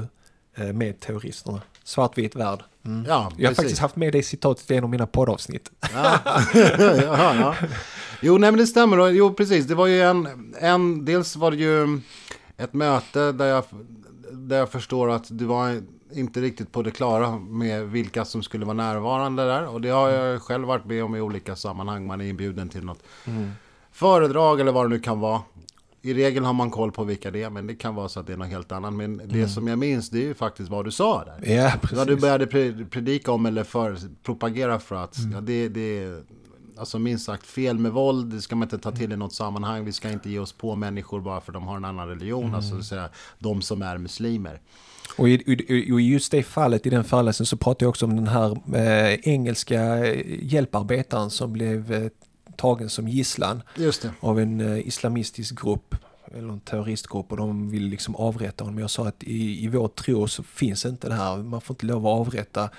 [0.64, 1.60] uh, med terroristerna.
[1.88, 2.64] Svartvit värld.
[2.86, 3.04] Mm.
[3.08, 5.70] Ja, jag har faktiskt haft med det citatet i en av mina poddavsnitt.
[5.94, 6.18] Ja.
[6.54, 7.54] ja, ja.
[8.20, 9.08] Jo, nej men det stämmer.
[9.08, 9.66] Jo, precis.
[9.66, 11.04] Det var ju en, en...
[11.04, 12.00] Dels var det ju
[12.56, 13.64] ett möte där jag,
[14.32, 18.64] där jag förstår att du var inte riktigt på det klara med vilka som skulle
[18.64, 19.66] vara närvarande där.
[19.66, 22.06] Och det har jag själv varit med om i olika sammanhang.
[22.06, 23.50] Man är inbjuden till något mm.
[23.92, 25.40] föredrag eller vad det nu kan vara.
[26.02, 28.26] I regel har man koll på vilka det är, men det kan vara så att
[28.26, 28.92] det är något helt annat.
[28.92, 29.48] Men det mm.
[29.48, 31.54] som jag minns, det är ju faktiskt vad du sa där.
[31.54, 31.98] Ja, precis.
[31.98, 32.46] Vad du började
[32.90, 35.32] predika om eller för, propagera för att mm.
[35.32, 36.22] ja, det, det är
[36.78, 38.32] alltså minst sagt fel med våld.
[38.32, 39.84] Det ska man inte ta till i något sammanhang.
[39.84, 42.44] Vi ska inte ge oss på människor bara för att de har en annan religion.
[42.44, 42.54] Mm.
[42.54, 43.08] Alltså säga,
[43.38, 44.60] de som är muslimer.
[45.16, 45.32] Och i,
[45.68, 49.14] i, just det fallet i den föreläsningen så pratar jag också om den här eh,
[49.22, 52.08] engelska hjälparbetaren som blev eh,
[52.58, 53.62] tagen som gisslan
[54.20, 55.94] av en uh, islamistisk grupp
[56.34, 58.78] eller en terroristgrupp och de vill liksom avrätta honom.
[58.78, 61.36] Jag sa att i, i vår tro så finns inte det här.
[61.36, 62.70] Man får inte lov att avrätta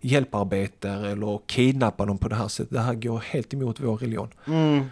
[0.00, 2.72] hjälparbetare eller kidnappa dem på det här sättet.
[2.72, 4.28] Det här går helt emot vår religion.
[4.46, 4.84] Mm.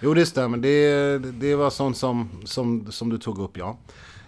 [0.00, 0.58] Jo, det stämmer.
[0.58, 3.78] Det, det var sånt som, som, som du tog upp, ja.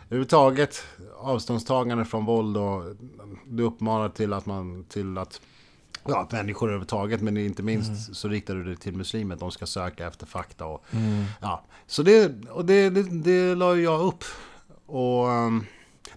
[0.07, 0.85] Överhuvudtaget
[1.19, 2.83] avståndstagande från våld och
[3.47, 5.41] du uppmanar till att man till att
[6.05, 7.99] ja, människor överhuvudtaget, men inte minst mm.
[7.99, 9.37] så riktar du det till muslimer.
[9.37, 10.67] De ska söka efter fakta.
[10.67, 11.25] Och, mm.
[11.41, 11.65] ja.
[11.87, 14.25] Så det, och det, det, det la jag upp.
[14.87, 15.67] Och um,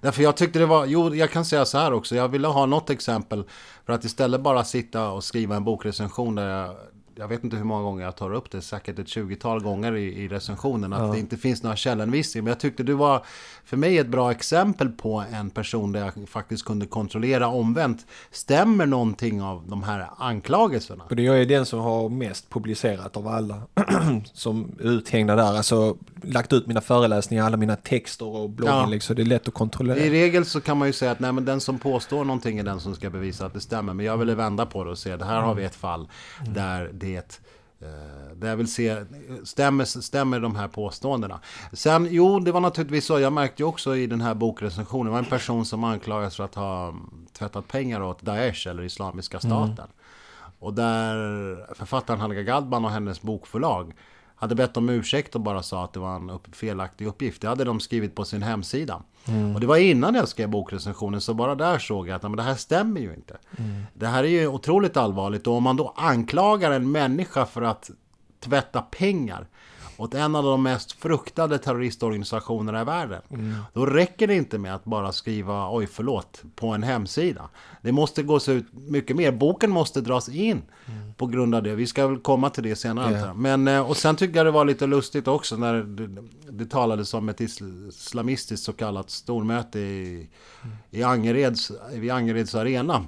[0.01, 2.65] därför jag tyckte det var, jo jag kan säga så här också, jag ville ha
[2.65, 3.43] något exempel.
[3.85, 6.75] För att istället bara sitta och skriva en bokrecension där jag
[7.19, 10.23] jag vet inte hur många gånger jag tar upp det, säkert ett 20-tal gånger i,
[10.23, 11.11] i recensionen, att ja.
[11.11, 12.43] det inte finns några källhänvisningar.
[12.43, 13.25] Men jag tyckte du var
[13.65, 18.05] för mig ett bra exempel på en person där jag faktiskt kunde kontrollera omvänt.
[18.31, 21.03] Stämmer någonting av de här anklagelserna?
[21.09, 23.61] Och det är den som har mest publicerat av alla
[24.33, 25.57] som är uthängda där.
[25.57, 28.75] Alltså lagt ut mina föreläsningar, alla mina texter och bloggen.
[28.75, 28.85] Ja.
[28.85, 29.15] Liksom.
[29.15, 29.97] Det är lätt att kontrollera.
[29.97, 32.63] I regel så kan man ju säga att nej, men den som påstår någonting är
[32.63, 33.93] den som ska bevisa att det stämmer.
[33.93, 36.07] Men jag ville vända på det och se, det här har vi ett fall
[36.41, 36.53] mm.
[36.53, 39.05] där det eh, där jag vill se,
[39.43, 41.39] stämmer, stämmer de här påståendena?
[41.73, 43.19] Sen, jo, det var naturligtvis så.
[43.19, 46.43] Jag märkte ju också i den här bokrecensionen, det var en person som anklagas för
[46.43, 46.95] att ha
[47.33, 49.51] tvättat pengar åt Daesh eller Islamiska mm.
[49.51, 49.85] staten.
[49.85, 50.53] Mm.
[50.59, 51.15] Och där
[51.75, 53.93] författaren Halga Gadban och hennes bokförlag
[54.35, 57.41] hade bett om ursäkt och bara sa att det var en upp, felaktig uppgift.
[57.41, 59.01] Det hade de skrivit på sin hemsida.
[59.27, 59.55] Mm.
[59.55, 62.43] Och det var innan jag skrev bokrecensionen, så bara där såg jag att men det
[62.43, 63.37] här stämmer ju inte.
[63.57, 63.83] Mm.
[63.93, 67.89] Det här är ju otroligt allvarligt och om man då anklagar en människa för att
[68.39, 69.47] tvätta pengar
[69.97, 73.21] åt en av de mest fruktade terroristorganisationerna i världen.
[73.29, 73.55] Mm.
[73.73, 77.49] Då räcker det inte med att bara skriva oj förlåt på en hemsida.
[77.81, 79.31] Det måste gås ut mycket mer.
[79.31, 81.13] Boken måste dras in mm.
[81.13, 81.75] på grund av det.
[81.75, 83.11] Vi ska väl komma till det senare.
[83.11, 83.35] Yeah.
[83.35, 87.13] Men, eh, och sen tycker jag det var lite lustigt också när det, det talades
[87.13, 90.29] om ett islamistiskt så kallat stormöte i,
[90.63, 90.75] mm.
[90.89, 93.05] i Angereds, vid Angereds arena.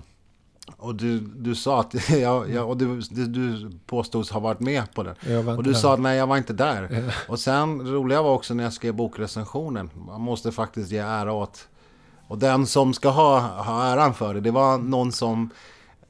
[0.77, 5.03] Och du, du sa att, ja, ja, och du, du påstods ha varit med på
[5.03, 5.15] det.
[5.58, 5.79] Och du där.
[5.79, 6.89] sa att nej, jag var inte där.
[6.91, 7.13] Ja.
[7.27, 9.89] Och sen, det roliga var också när jag skrev bokrecensionen.
[10.08, 11.67] Man måste faktiskt ge ära åt,
[12.27, 15.49] och den som ska ha, ha äran för det, det var någon som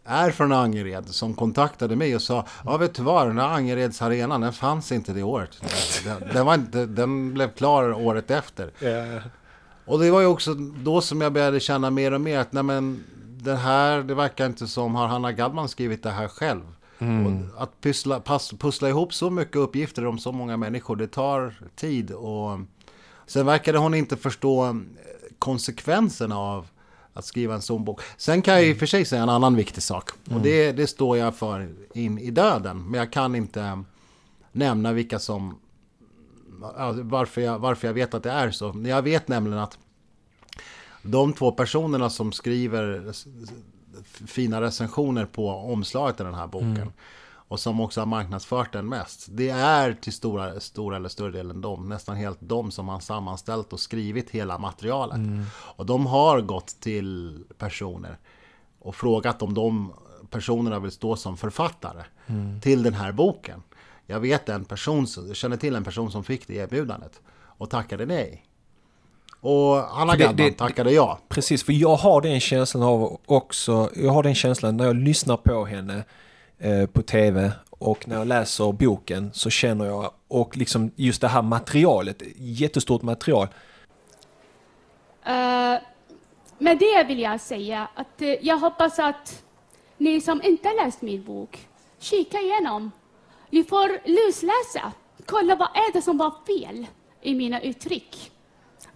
[0.09, 4.01] är från Angered som kontaktade mig och sa Ja vet du vad, den här Angereds
[4.01, 5.61] arenan den fanns inte det året.
[6.05, 8.71] Den, den, var inte, den blev klar året efter.
[9.85, 12.63] Och det var ju också då som jag började känna mer och mer att nej
[12.63, 13.03] men
[13.43, 16.61] det här, det verkar inte som, har Hanna Gadman skrivit det här själv?
[16.99, 17.49] Mm.
[17.57, 22.11] att pussla, pass, pussla ihop så mycket uppgifter om så många människor, det tar tid.
[22.11, 22.59] Och
[23.25, 24.73] sen verkade hon inte förstå eh,
[25.39, 26.67] konsekvenserna av
[27.13, 28.01] att skriva en sån bok.
[28.17, 30.09] Sen kan jag i och för sig säga en annan viktig sak.
[30.25, 30.37] Mm.
[30.37, 32.89] Och det, det står jag för in i döden.
[32.89, 33.83] Men jag kan inte
[34.51, 35.59] nämna vilka som...
[37.01, 38.83] Varför jag, varför jag vet att det är så.
[38.85, 39.77] Jag vet nämligen att
[41.01, 43.13] de två personerna som skriver
[44.03, 46.93] fina recensioner på omslaget till den här boken mm.
[47.31, 49.27] och som också har marknadsfört den mest.
[49.29, 53.73] Det är till stora, stora eller större delen de, nästan helt de som har sammanställt
[53.73, 55.17] och skrivit hela materialet.
[55.17, 55.45] Mm.
[55.53, 58.17] Och de har gått till personer
[58.79, 59.93] och frågat om de
[60.29, 62.61] personerna vill stå som författare mm.
[62.61, 63.63] till den här boken.
[64.05, 68.05] Jag vet en person, jag känner till en person som fick det erbjudandet och tackade
[68.05, 68.45] nej.
[69.41, 71.19] Och Anna Gadman tackade ja.
[71.27, 75.37] Precis, för jag har den känslan av också, jag har den känslan när jag lyssnar
[75.37, 76.03] på henne
[76.57, 81.27] eh, på tv och när jag läser boken så känner jag, och liksom just det
[81.27, 83.47] här materialet, jättestort material.
[85.27, 85.79] Uh,
[86.57, 89.43] med det vill jag säga att uh, jag hoppas att
[89.97, 91.67] ni som inte läst min bok,
[91.99, 92.91] kika igenom.
[93.49, 94.91] Ni får lusläsa,
[95.25, 96.87] kolla vad är det som var fel
[97.21, 98.31] i mina uttryck.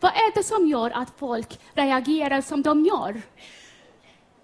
[0.03, 3.21] Vad är det som gör att folk reagerar som de gör?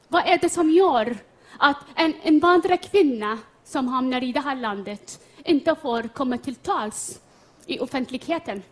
[0.07, 1.17] Vad är det som gör
[1.57, 7.21] att en invandrarkvinna som hamnar i det här landet inte får komma till tals
[7.65, 8.63] i offentligheten?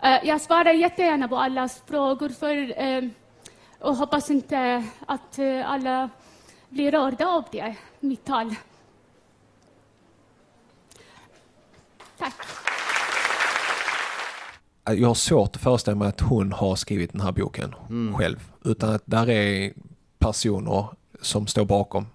[0.00, 3.04] Eh, jag svarar jättegärna på allas frågor för, eh,
[3.78, 6.10] och hoppas inte att eh, alla
[6.68, 8.54] blir rörda av det, mitt tal.
[12.18, 12.61] Tack
[14.84, 18.14] jag har svårt att föreställa mig att hon har skrivit den här boken mm.
[18.14, 18.50] själv.
[18.64, 19.72] Utan att där är
[20.18, 20.86] personer
[21.20, 22.06] som står bakom.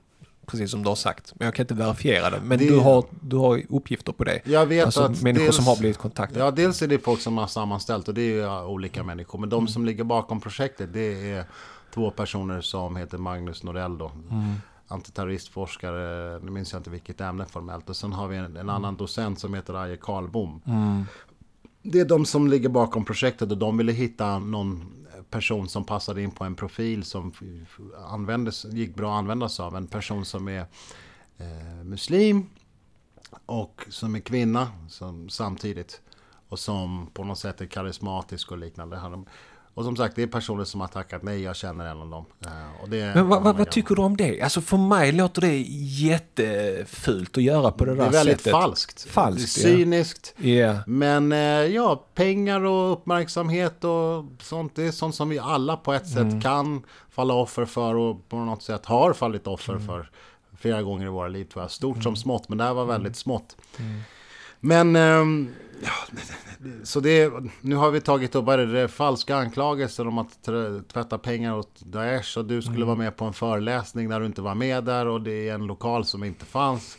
[0.45, 1.33] Precis som du har sagt.
[1.35, 2.39] Men jag kan inte verifiera det.
[2.43, 4.41] Men det, du, har, du har uppgifter på det.
[4.45, 6.39] Jag vet alltså, att människor dels, som har blivit kontaktade.
[6.45, 9.39] Ja, dels är det folk som har sammanställt och det är ju olika människor.
[9.39, 9.67] Men de mm.
[9.67, 11.45] som ligger bakom projektet det är
[11.93, 14.11] två personer som heter Magnus Norell då.
[14.31, 14.53] Mm.
[14.87, 17.89] Antiterroristforskare, nu minns jag inte vilket ämne formellt.
[17.89, 20.61] Och sen har vi en, en annan docent som heter Aje Karlbom.
[20.65, 21.05] Mm
[21.91, 24.93] det är de som ligger bakom projektet och de ville hitta någon
[25.29, 27.33] person som passade in på en profil som
[28.07, 29.75] användes, gick bra att använda sig av.
[29.75, 30.65] En person som är
[31.37, 32.45] eh, muslim
[33.45, 36.01] och som är kvinna som, samtidigt.
[36.49, 39.25] Och som på något sätt är karismatisk och liknande.
[39.77, 42.25] Och som sagt, det är personer som har tackat nej, jag känner en av dem.
[42.45, 44.41] Eh, och det Men vad, vad, vad tycker du om det?
[44.41, 48.11] Alltså för mig låter det jättefult att göra på det, där sättet.
[48.11, 48.51] Det är väldigt sättet.
[48.51, 49.09] falskt.
[49.09, 50.33] Falskt, Cyniskt.
[50.39, 50.77] Yeah.
[50.87, 55.93] Men eh, ja, pengar och uppmärksamhet och sånt, det är sånt som vi alla på
[55.93, 56.41] ett sätt mm.
[56.41, 59.85] kan falla offer för och på något sätt har fallit offer mm.
[59.85, 60.11] för
[60.59, 61.71] flera gånger i våra liv tror jag.
[61.71, 62.03] Stort mm.
[62.03, 63.13] som smått, men det här var väldigt mm.
[63.13, 63.57] smått.
[64.71, 64.91] Mm.
[64.91, 66.19] Men eh, Ja,
[66.83, 70.43] så det, nu har vi tagit upp det, falska anklagelser om att
[70.93, 72.87] tvätta pengar åt Daesh och du skulle mm.
[72.87, 75.67] vara med på en föreläsning när du inte var med där och det är en
[75.67, 76.97] lokal som inte fanns.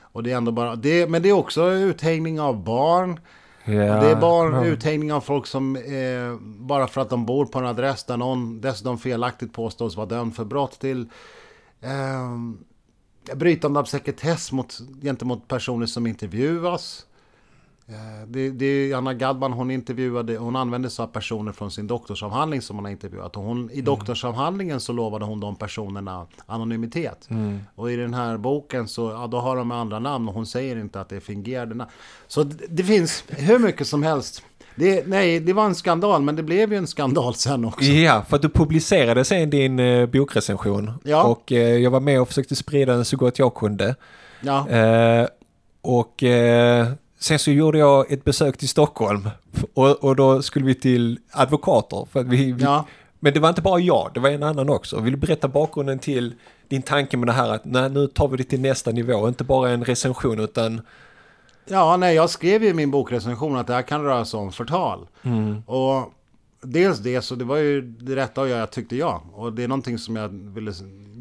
[0.00, 3.20] Och det är ändå bara, det, men det är också uthängning av barn.
[3.64, 4.64] Ja, det är barn, ja.
[4.64, 8.60] uthängning av folk som eh, bara för att de bor på en adress där någon
[8.60, 11.08] dessutom felaktigt påstås vara dömd för brott till
[11.80, 17.06] eh, brytande av sekretess mot, gentemot personer som intervjuas.
[17.90, 22.62] Eh, det, det, Anna Gadban hon intervjuade, hon använde sig av personer från sin doktorsavhandling
[22.62, 23.34] som hon har intervjuat.
[23.34, 23.84] Hon, I mm.
[23.84, 27.30] doktorsavhandlingen så lovade hon de personerna anonymitet.
[27.30, 27.60] Mm.
[27.74, 30.76] Och i den här boken så ja, då har de andra namn och hon säger
[30.76, 31.90] inte att det är fingerade namn.
[32.26, 34.42] Så det, det finns hur mycket som helst.
[34.74, 37.84] Det, nej, det var en skandal, men det blev ju en skandal sen också.
[37.84, 40.92] Ja, för att du publicerade sen din eh, bokrecension.
[41.04, 41.24] Ja.
[41.24, 43.94] Och eh, jag var med och försökte sprida den så gott jag kunde.
[44.40, 44.68] Ja.
[44.68, 45.26] Eh,
[45.82, 49.30] och eh, Sen så gjorde jag ett besök till Stockholm
[49.74, 52.06] och, och då skulle vi till advokater.
[52.12, 52.86] För att vi, ja.
[53.20, 55.00] Men det var inte bara jag, det var en annan också.
[55.00, 56.34] Vill du berätta bakgrunden till
[56.68, 59.44] din tanke med det här att nej, nu tar vi det till nästa nivå, inte
[59.44, 60.80] bara en recension utan...
[61.64, 64.52] Ja, nej, jag skrev ju i min bokrecension att det här kan röra sig om
[64.52, 65.06] förtal.
[65.22, 65.62] Mm.
[65.66, 66.12] Och
[66.62, 69.20] dels det, så det var ju det rätta att göra tyckte jag.
[69.34, 70.72] Och det är någonting som jag ville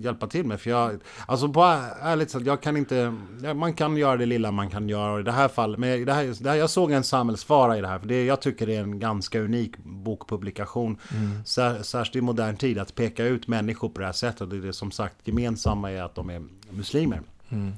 [0.02, 0.62] hjälpa till med.
[0.62, 1.62] För jag, alltså på
[2.02, 3.14] ärligt sagt, jag kan inte,
[3.56, 5.20] man kan göra det lilla man kan göra.
[5.20, 7.88] I det här fallet, men det här, det här, jag såg en samhällsfara i det
[7.88, 8.00] här.
[8.00, 10.98] För det, jag tycker det är en ganska unik bokpublikation.
[11.12, 11.46] Mm.
[11.46, 14.42] Sär, särskilt i modern tid, att peka ut människor på det här sättet.
[14.42, 17.22] Och det, är det som sagt gemensamma är att de är muslimer.
[17.50, 17.74] Mm.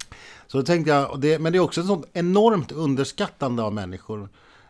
[0.48, 4.30] Så då tänkte jag, det, men det är också ett sånt enormt underskattande av människor.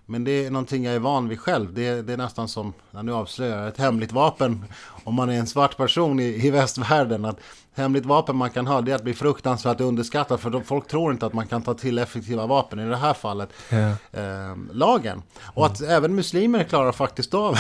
[0.10, 1.74] Men det är någonting jag är van vid själv.
[1.74, 4.66] Det, det är nästan som, ja, nu avslöjar jag, ett hemligt vapen
[5.04, 7.26] om man är en svart person i, i västvärlden.
[7.26, 7.40] Att
[7.76, 10.40] hemligt vapen man kan ha det är att bli fruktansvärt underskattad.
[10.40, 13.14] För de, folk tror inte att man kan ta till effektiva vapen, i det här
[13.14, 13.78] fallet ja.
[14.20, 15.22] eh, lagen.
[15.54, 15.92] Och att mm.
[15.92, 17.58] även muslimer klarar faktiskt av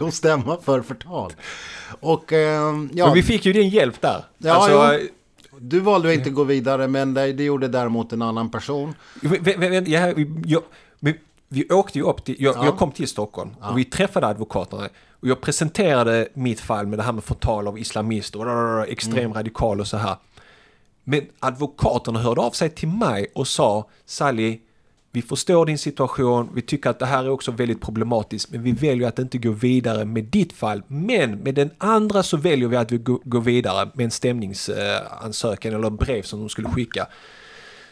[0.06, 1.32] att stämma för förtal.
[2.00, 3.06] Och, eh, ja.
[3.06, 4.24] Men vi fick ju din hjälp där.
[4.38, 5.06] Ja, alltså,
[5.58, 8.94] du valde att inte gå vidare, men det, det gjorde däremot en annan person.
[9.86, 10.12] Ja,
[10.44, 10.62] jag,
[11.00, 11.14] men
[11.48, 12.64] vi åkte ju upp till, jag, ja.
[12.64, 13.70] jag kom till Stockholm ja.
[13.70, 14.88] och vi träffade advokaterna.
[15.20, 19.80] Och jag presenterade mitt fall med det här med förtal av islamister och extremradikal mm.
[19.80, 20.16] och så här.
[21.04, 24.58] Men advokaterna hörde av sig till mig och sa Sally,
[25.12, 28.72] vi förstår din situation, vi tycker att det här är också väldigt problematiskt, men vi
[28.72, 30.82] väljer att inte gå vidare med ditt fall.
[30.86, 35.90] Men med den andra så väljer vi att vi går vidare med en stämningsansökan eller
[35.90, 37.06] brev som de skulle skicka.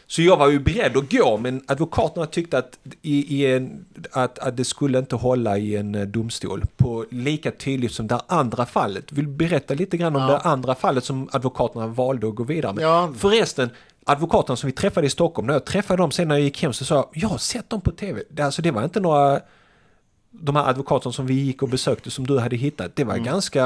[0.09, 4.39] Så jag var ju beredd att gå men advokaterna tyckte att, i, i en, att,
[4.39, 8.65] att det skulle inte hålla i en eh, domstol på lika tydligt som det andra
[8.65, 9.11] fallet.
[9.11, 10.27] Vill berätta lite grann om ja.
[10.27, 12.83] det andra fallet som advokaterna valde att gå vidare med?
[12.83, 13.13] Ja.
[13.17, 13.69] Förresten,
[14.05, 16.73] advokaterna som vi träffade i Stockholm, när jag träffade dem sen när jag gick hem
[16.73, 18.23] så sa jag, jag har sett dem på tv.
[18.39, 19.39] Alltså, det var inte några
[20.31, 23.25] de här advokaterna som vi gick och besökte som du hade hittat, det var mm.
[23.25, 23.65] ganska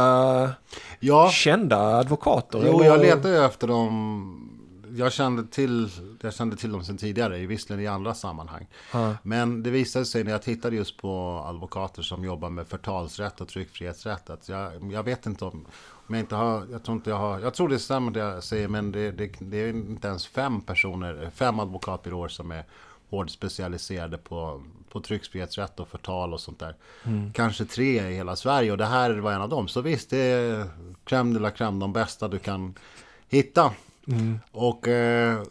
[0.99, 1.29] ja.
[1.29, 2.63] kända advokater.
[2.65, 4.49] Jo, jag letade efter dem
[4.95, 5.89] jag kände till,
[6.21, 8.67] jag kände till dem sedan tidigare, visserligen i andra sammanhang.
[8.93, 9.15] Mm.
[9.23, 13.47] Men det visade sig när jag tittade just på advokater som jobbar med förtalsrätt och
[13.47, 15.65] tryckfrihetsrätt att jag, jag vet inte om,
[16.07, 18.43] om jag inte har, jag tror inte jag har, jag tror det stämmer det jag
[18.43, 22.65] säger, men det, det, det är inte ens fem personer, fem advokatbyråer som är
[23.09, 26.75] hårt specialiserade på, på tryckfrihetsrätt och förtal och sånt där.
[27.03, 27.33] Mm.
[27.33, 29.67] Kanske tre i hela Sverige och det här var en av dem.
[29.67, 30.69] Så visst, det är
[31.05, 32.73] crème de la crème, de bästa du kan
[33.29, 33.73] hitta.
[34.07, 34.39] Mm.
[34.51, 35.43] Och eh,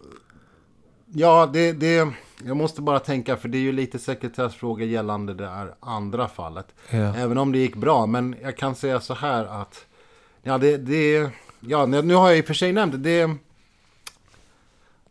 [1.12, 2.08] ja, det, det,
[2.44, 6.66] jag måste bara tänka, för det är ju lite sekretessfrågor gällande det här andra fallet.
[6.90, 7.16] Ja.
[7.16, 9.86] Även om det gick bra, men jag kan säga så här att,
[10.42, 12.98] ja, det, det ja, nu har jag i och för sig nämnt det.
[12.98, 13.38] det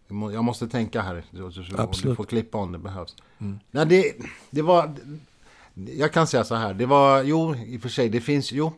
[0.07, 1.23] jag måste tänka här.
[1.77, 2.11] Absolut.
[2.11, 3.15] Du får klippa om det behövs.
[3.39, 3.59] Mm.
[3.71, 4.13] Nej, det,
[4.49, 4.95] det var...
[5.73, 6.73] Jag kan säga så här.
[6.73, 7.23] Det var...
[7.23, 8.09] Jo, i och för sig.
[8.09, 8.51] Det finns...
[8.51, 8.73] Jo.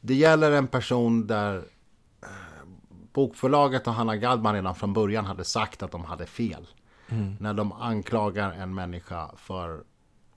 [0.00, 1.64] Det gäller en person där
[3.12, 6.66] bokförlaget och Hanna Gadman redan från början hade sagt att de hade fel.
[7.08, 7.36] Mm.
[7.40, 9.84] När de anklagar en människa för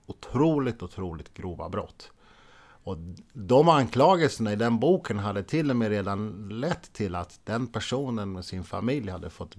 [0.06, 2.10] otroligt, otroligt grova brott.
[2.84, 2.96] Och
[3.32, 8.32] de anklagelserna i den boken hade till och med redan lett till att den personen
[8.32, 9.56] med sin familj hade fått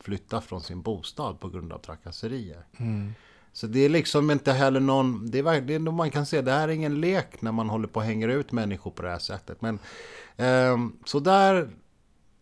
[0.00, 2.66] flytta från sin bostad på grund av trakasserier.
[2.76, 3.12] Mm.
[3.52, 6.52] Så det är liksom inte heller någon, det är, det är, man kan se, det
[6.52, 9.18] här är ingen lek när man håller på och hänger ut människor på det här
[9.18, 9.62] sättet.
[9.62, 9.78] Men
[10.36, 11.70] eh, så där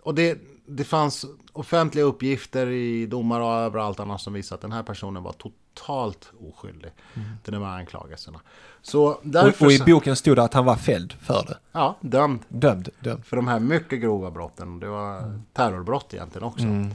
[0.04, 4.72] och det, det fanns offentliga uppgifter i domar och överallt annars som visade att den
[4.72, 7.28] här personen var totalt oskyldig mm.
[7.42, 8.40] till de här anklagelserna.
[8.82, 11.58] Så därför, och, och i boken stod det att han var fälld för det?
[11.72, 12.40] Ja, dömd.
[12.48, 13.24] Dömd, dömd.
[13.24, 14.80] För de här mycket grova brotten.
[14.80, 15.42] Det var mm.
[15.52, 16.64] terrorbrott egentligen också.
[16.64, 16.94] Mm.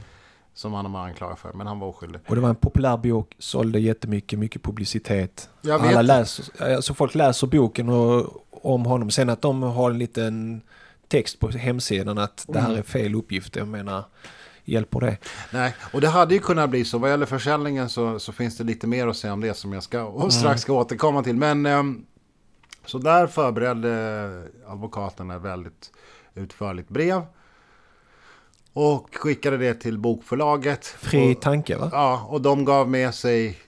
[0.54, 2.20] Som han var anklagad för, men han var oskyldig.
[2.28, 5.48] Och det var en populär bok, sålde jättemycket, mycket publicitet.
[5.60, 9.10] Jag Alla läser, alltså folk läser boken och, om honom.
[9.10, 10.62] Sen att de har en liten
[11.10, 12.78] text på hemsidan att det här mm.
[12.78, 13.56] är fel uppgift.
[13.56, 14.04] Jag menar,
[14.64, 15.16] hjälper det?
[15.52, 16.98] Nej, och det hade ju kunnat bli så.
[16.98, 19.82] Vad gäller försäljningen så, så finns det lite mer att säga om det som jag
[19.82, 21.36] ska, och strax ska återkomma till.
[21.36, 22.06] Men um,
[22.84, 25.92] så där förberedde advokaten ett väldigt
[26.34, 27.22] utförligt brev.
[28.72, 30.86] Och skickade det till bokförlaget.
[30.86, 31.88] Fri och, tanke va?
[31.92, 33.58] Ja, och de gav med sig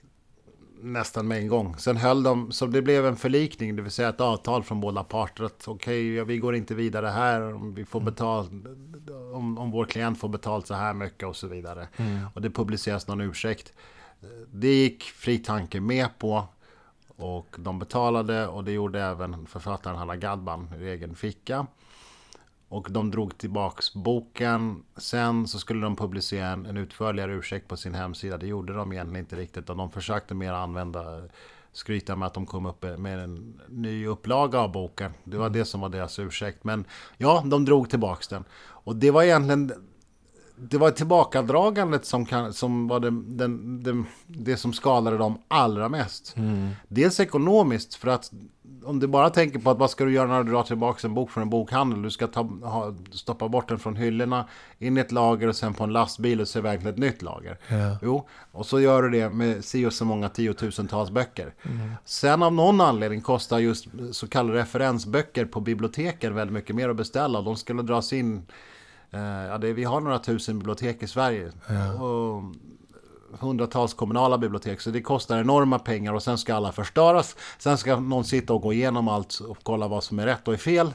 [0.83, 1.77] nästan med en gång.
[1.77, 5.03] Sen höll de, så det blev en förlikning, det vill säga ett avtal från båda
[5.03, 5.43] parter.
[5.43, 8.51] Att okej, okay, vi går inte vidare här, om vi får betalt,
[9.33, 11.87] om, om vår klient får betalt så här mycket och så vidare.
[11.97, 12.19] Mm.
[12.33, 13.73] Och det publiceras någon ursäkt.
[14.51, 16.47] Det gick Fri Tanke med på.
[17.15, 21.67] Och de betalade och det gjorde även författaren Hanna Gadban ur egen ficka.
[22.73, 24.83] Och de drog tillbaks boken.
[24.97, 28.37] Sen så skulle de publicera en, en utförligare ursäkt på sin hemsida.
[28.37, 29.69] Det gjorde de egentligen inte riktigt.
[29.69, 31.21] Och de försökte mer använda,
[31.71, 35.11] skryta med att de kom upp med en ny upplaga av boken.
[35.23, 36.63] Det var det som var deras ursäkt.
[36.63, 36.85] Men
[37.17, 38.43] ja, de drog tillbaks den.
[38.55, 39.71] Och det var egentligen
[40.55, 45.89] det var tillbakadragandet som, kan, som var det, den, den, det som skadade dem allra
[45.89, 46.37] mest.
[46.37, 46.69] Mm.
[46.87, 48.31] Dels ekonomiskt, för att
[48.83, 51.13] om du bara tänker på att vad ska du göra när du drar tillbaka en
[51.13, 52.01] bok från en bokhandel?
[52.01, 54.47] Du ska ta, ha, stoppa bort den från hyllorna,
[54.79, 57.21] in i ett lager och sen på en lastbil och så iväg till ett nytt
[57.21, 57.59] lager.
[57.67, 57.97] Ja.
[58.01, 61.53] Jo, och så gör du det med si och så många tiotusentals böcker.
[61.63, 61.91] Mm.
[62.05, 66.95] Sen av någon anledning kostar just så kallade referensböcker på biblioteken väldigt mycket mer att
[66.95, 67.41] beställa.
[67.41, 68.45] De skulle dras in
[69.19, 71.51] ja, det, vi har några tusen bibliotek i Sverige.
[71.67, 71.93] Ja.
[71.93, 72.43] Och
[73.39, 74.81] hundratals kommunala bibliotek.
[74.81, 77.35] Så det kostar enorma pengar och sen ska alla förstöras.
[77.57, 80.53] Sen ska någon sitta och gå igenom allt och kolla vad som är rätt och
[80.53, 80.93] är fel.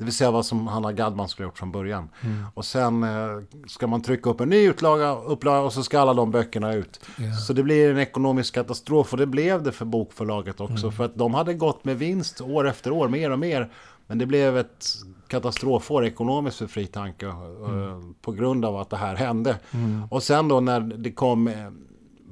[0.00, 2.08] Det vill säga vad som Hanna Gadman skulle gjort från början.
[2.20, 2.46] Mm.
[2.54, 6.14] Och sen eh, ska man trycka upp en ny utlaga, upplaga och så ska alla
[6.14, 7.00] de böckerna ut.
[7.18, 7.36] Yeah.
[7.36, 10.86] Så det blir en ekonomisk katastrof och det blev det för bokförlaget också.
[10.86, 10.92] Mm.
[10.92, 13.70] För att de hade gått med vinst år efter år, mer och mer.
[14.10, 14.86] Men det blev ett
[15.28, 18.14] katastrofår ekonomiskt för Fri Tanke eh, mm.
[18.22, 19.58] på grund av att det här hände.
[19.70, 20.02] Mm.
[20.10, 21.70] Och sen då när det kom, eh,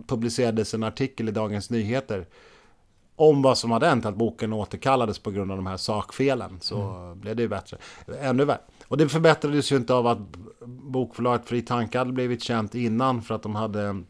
[0.07, 2.27] publicerades en artikel i Dagens Nyheter
[3.17, 6.83] om vad som hade hänt, att boken återkallades på grund av de här sakfelen, så
[6.83, 7.21] mm.
[7.21, 7.77] blev det ju bättre.
[8.21, 8.61] Ännu värre.
[8.89, 10.19] Och det förbättrades ju inte av att
[10.67, 14.03] bokförlaget Fri Tanke hade blivit känt innan för att de hade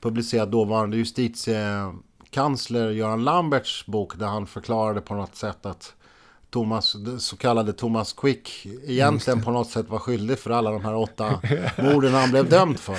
[0.00, 5.94] publicerat dåvarande justitiekansler Göran Lamberts bok där han förklarade på något sätt att
[6.50, 10.94] Thomas, så kallade Thomas Quick egentligen på något sätt var skyldig för alla de här
[10.94, 11.40] åtta
[11.78, 12.96] morden han blev dömd för.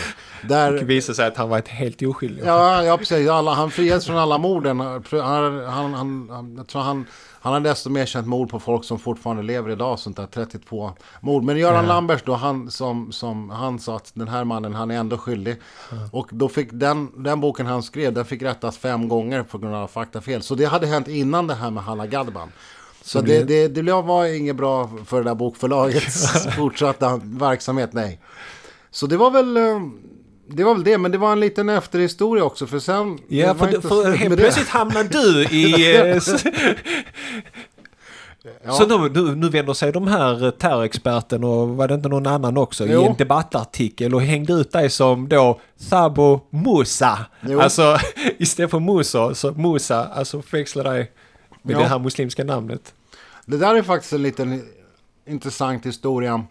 [0.47, 2.43] Där, det visade sig att han var ett helt oskyldig.
[2.45, 3.29] Ja, ja precis.
[3.29, 4.79] Alla, han friades från alla morden.
[4.79, 7.05] Han, han, han, han, jag tror han,
[7.43, 10.91] han har dessutom erkänt mord på folk som fortfarande lever idag, sånt där 32
[11.21, 11.43] mord.
[11.43, 11.93] Men Göran ja.
[11.93, 15.55] Lambers då, han, som, som, han sa att den här mannen, han är ändå skyldig.
[15.91, 15.97] Ja.
[16.11, 19.75] Och då fick den, den boken han skrev, den fick rättas fem gånger på grund
[19.75, 20.41] av faktafel.
[20.41, 22.51] Så det hade hänt innan det här med Hanna Gadban.
[23.01, 28.19] Så det, det, det var inget bra för det där bokförlagets fortsatta verksamhet, nej.
[28.91, 29.57] Så det var väl...
[29.57, 29.79] Eh,
[30.53, 33.19] det var väl det, men det var en liten efterhistoria också för sen...
[33.27, 35.95] Ja, för, för helt plötsligt hamnade du i...
[35.99, 36.17] Eh,
[38.63, 38.71] ja.
[38.71, 42.57] Så nu, nu, nu vänder sig de här terrorexperten och var det inte någon annan
[42.57, 43.01] också jo.
[43.01, 47.25] i en debattartikel och hängde ut dig som då Thabo Musa.
[47.41, 47.59] Jo.
[47.59, 47.97] Alltså
[48.37, 51.11] istället för Musa, så Musa, alltså förväxla dig
[51.61, 51.79] med ja.
[51.79, 52.93] det här muslimska namnet.
[53.45, 54.69] Det där är faktiskt en liten
[55.25, 56.45] intressant historia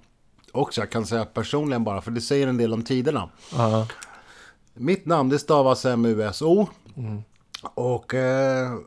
[0.52, 0.80] också.
[0.80, 3.28] Jag kan säga personligen bara, för det säger en del om tiderna.
[3.50, 3.92] Uh-huh.
[4.74, 6.68] Mitt namn det stavas M-U-S-O.
[6.96, 7.22] Mm.
[7.74, 8.78] Och eh,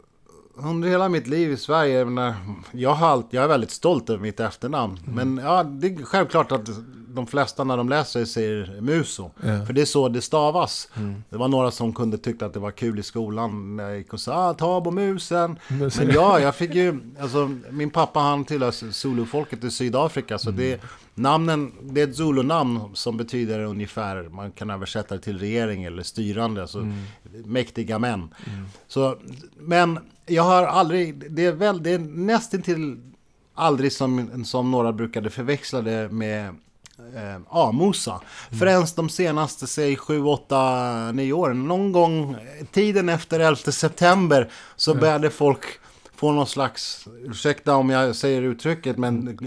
[0.56, 2.08] under hela mitt liv i Sverige,
[2.72, 4.99] jag, har allt, jag är väldigt stolt över mitt efternamn.
[5.08, 5.16] Mm.
[5.16, 6.70] Men ja, det är självklart att
[7.14, 9.32] de flesta när de läser säger Muso.
[9.43, 9.66] Yeah.
[9.66, 10.89] För det är så det stavas.
[10.95, 11.24] Mm.
[11.30, 14.14] Det var några som kunde tycka att det var kul i skolan när jag gick
[14.14, 15.60] och sa ah, Tabo musen.
[15.68, 20.38] Men ja, jag fick ju, alltså min pappa han tillhör Zulu-folket i Sydafrika.
[20.38, 20.62] Så mm.
[20.62, 20.82] det,
[21.16, 26.03] namnen, det är ett Zulu-namn som betyder ungefär, man kan översätta det till regering eller
[26.03, 26.61] styrande.
[26.61, 27.05] Alltså mm.
[27.45, 28.20] mäktiga män.
[28.20, 28.66] Mm.
[28.88, 29.18] Så,
[29.57, 32.97] men jag har aldrig, det är väl, det är nästintill
[33.53, 36.47] aldrig som, som några brukade förväxla det med
[37.16, 38.11] eh, Amosa.
[38.11, 38.59] Mm.
[38.59, 41.68] Förrän de senaste, säg 7, 8, 9 åren.
[41.68, 42.36] Någon gång
[42.72, 45.66] tiden efter 11 september så började folk
[46.24, 49.38] få någon slags, ursäkta om jag säger uttrycket, men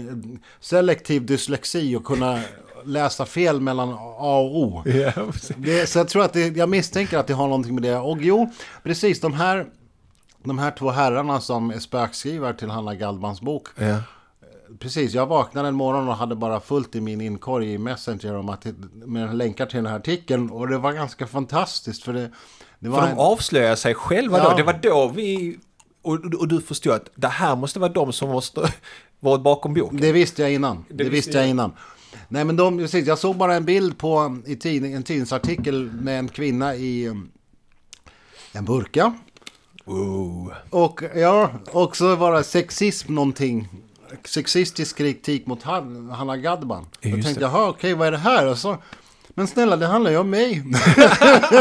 [0.59, 2.39] selektiv dyslexi och kunna
[2.85, 4.83] läsa fel mellan A och O.
[5.57, 7.95] Det, så jag tror att det, jag misstänker att det har någonting med det.
[7.95, 8.51] Och jo,
[8.83, 9.65] precis de här,
[10.43, 13.67] de här två herrarna som är spökskrivare till Hanna Galdmans bok.
[13.79, 14.01] Yeah
[14.79, 18.49] precis, jag vaknade en morgon och hade bara fullt i min inkorg i Messenger om
[18.49, 20.49] att, med länkar till den här artikeln.
[20.49, 22.31] Och det var ganska fantastiskt för det...
[22.79, 24.49] det var för de avslöjar sig själva ja.
[24.49, 24.57] då.
[24.57, 25.59] Det var då vi...
[26.07, 28.61] Och, och, du förstod att det här måste vara de som måste
[29.19, 29.97] varit bakom boken.
[30.01, 30.85] Det visste jag innan.
[30.89, 31.71] Det, det visste jag innan.
[32.27, 36.19] Nej men de, precis, jag såg bara en bild på i tidning, en tidningsartikel med
[36.19, 37.05] en kvinna i
[38.51, 39.13] en burka.
[39.85, 40.51] Ooh.
[40.69, 43.67] Och ja, och så var det sexism någonting
[44.23, 46.85] sexistisk kritik mot Han- Hanna Gadban.
[46.99, 47.41] Jag tänkte, det.
[47.41, 48.47] jaha, okej, vad är det här?
[48.47, 48.77] Och så,
[49.29, 50.63] men snälla, det handlar ju om mig.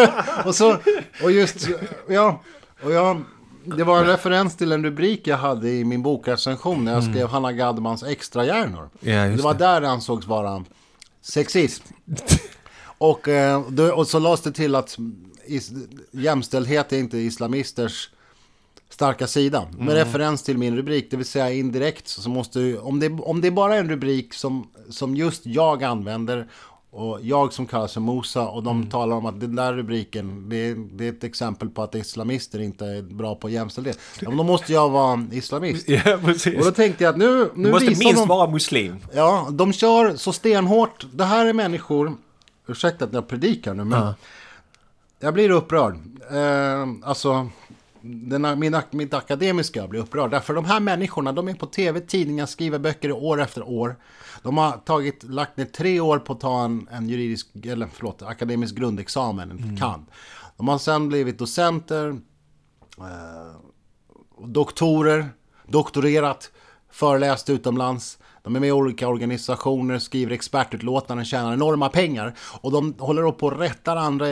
[0.44, 0.78] och så,
[1.22, 1.68] och just,
[2.08, 2.42] ja,
[2.82, 3.22] och jag,
[3.76, 7.28] det var en referens till en rubrik jag hade i min bokrecension när jag skrev
[7.28, 8.90] Hanna Gadmans extrahjärnor.
[9.00, 9.36] Ja, Mm.
[9.36, 9.58] det var det.
[9.58, 10.64] där det ansågs vara
[11.22, 11.84] sexism.
[12.98, 13.62] Och, eh,
[13.94, 14.96] och så lades det till att
[15.46, 15.70] is,
[16.10, 18.10] jämställdhet är inte islamisters
[18.90, 19.66] starka sida.
[19.78, 23.46] Med referens till min rubrik, det vill säga indirekt så måste om det, om det
[23.48, 26.48] är bara en rubrik som, som just jag använder
[26.96, 30.56] och jag som kallas för Mosa och de talar om att den där rubriken, det
[30.56, 33.98] är, det är ett exempel på att islamister inte är bra på jämställdhet.
[34.20, 35.88] Ja, men då måste jag vara islamist.
[36.04, 36.58] Ja, precis.
[36.58, 38.28] Och då tänkte jag att nu, nu Du måste visar minst de...
[38.28, 38.96] vara muslim.
[39.12, 41.06] Ja, de kör så stenhårt.
[41.12, 42.16] Det här är människor...
[42.68, 44.00] Ursäkta att jag predikar nu, men...
[44.00, 44.14] Ja.
[45.20, 45.94] Jag blir upprörd.
[46.30, 47.48] Eh, alltså,
[48.06, 50.30] den, min, mitt akademiska blir upprörd.
[50.30, 53.96] Därför de här människorna, de är på tv, tidningar, skriver böcker år efter år.
[54.42, 58.22] De har tagit, lagt ner tre år på att ta en, en juridisk, eller förlåt,
[58.22, 60.06] akademisk grundexamen, en kand.
[60.56, 62.20] De har sen blivit docenter,
[64.46, 65.28] doktorer,
[65.66, 66.50] doktorerat,
[66.90, 68.18] föreläst utomlands.
[68.46, 72.34] De är med i olika organisationer, skriver expertutlåtanden, tjänar enorma pengar.
[72.60, 74.26] Och de håller på och rättar andra,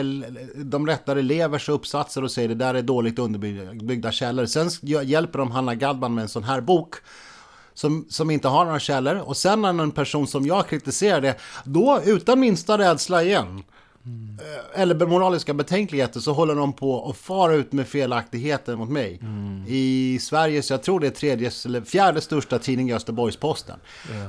[0.55, 4.45] de rättar elevers uppsatser och säger det där är dåligt underbyggda källor.
[4.45, 6.95] Sen hjälper de Hanna Gadban med en sån här bok
[7.73, 9.15] som, som inte har några källor.
[9.15, 13.63] Och sen när en person som jag kritiserar det, då utan minsta rädsla igen,
[14.75, 19.19] eh, eller moraliska betänkligheter, så håller de på och far ut med felaktigheter mot mig.
[19.67, 23.79] I Sverige, så jag tror det är tredje eller fjärde största tidning, Göteborgs-Posten.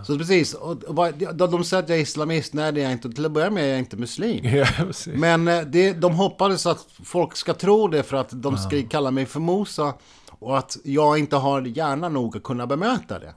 [0.06, 2.92] Så precis, och, och, de, de säger att jag är islamist, nej det är jag
[2.92, 3.10] inte.
[3.12, 4.44] Till att börja med är jag inte muslim.
[4.76, 5.14] Precis.
[5.14, 9.10] Men eh, det, de hoppades att folk ska tro det för att de ska kalla
[9.10, 9.94] mig för Mosa
[10.38, 13.34] och att jag inte har hjärna nog att kunna bemöta det.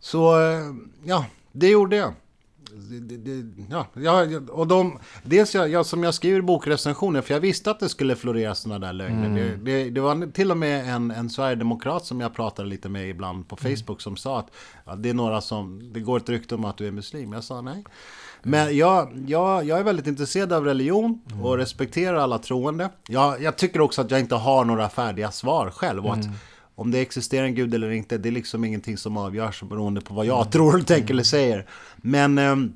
[0.00, 0.60] Så eh,
[1.04, 2.12] ja, det gjorde jag.
[2.90, 7.40] Det, det, ja, jag, och de, dels jag, jag, som jag skriver bokrecensioner, för jag
[7.40, 9.28] visste att det skulle florera sådana där lögner.
[9.28, 13.08] Det, det, det var till och med en, en sverigedemokrat som jag pratade lite med
[13.08, 14.50] ibland på Facebook som sa att
[14.84, 17.32] ja, det är några som, det går ett rykte om att du är muslim.
[17.32, 17.84] Jag sa nej.
[18.42, 22.90] Men jag, jag, jag är väldigt intresserad av religion och respekterar alla troende.
[23.08, 26.06] Jag, jag tycker också att jag inte har några färdiga svar själv.
[26.06, 26.24] Och att
[26.76, 30.14] om det existerar en gud eller inte, det är liksom ingenting som avgörs beroende på
[30.14, 31.66] vad jag tror, tänker eller säger.
[31.96, 32.72] Men ehm,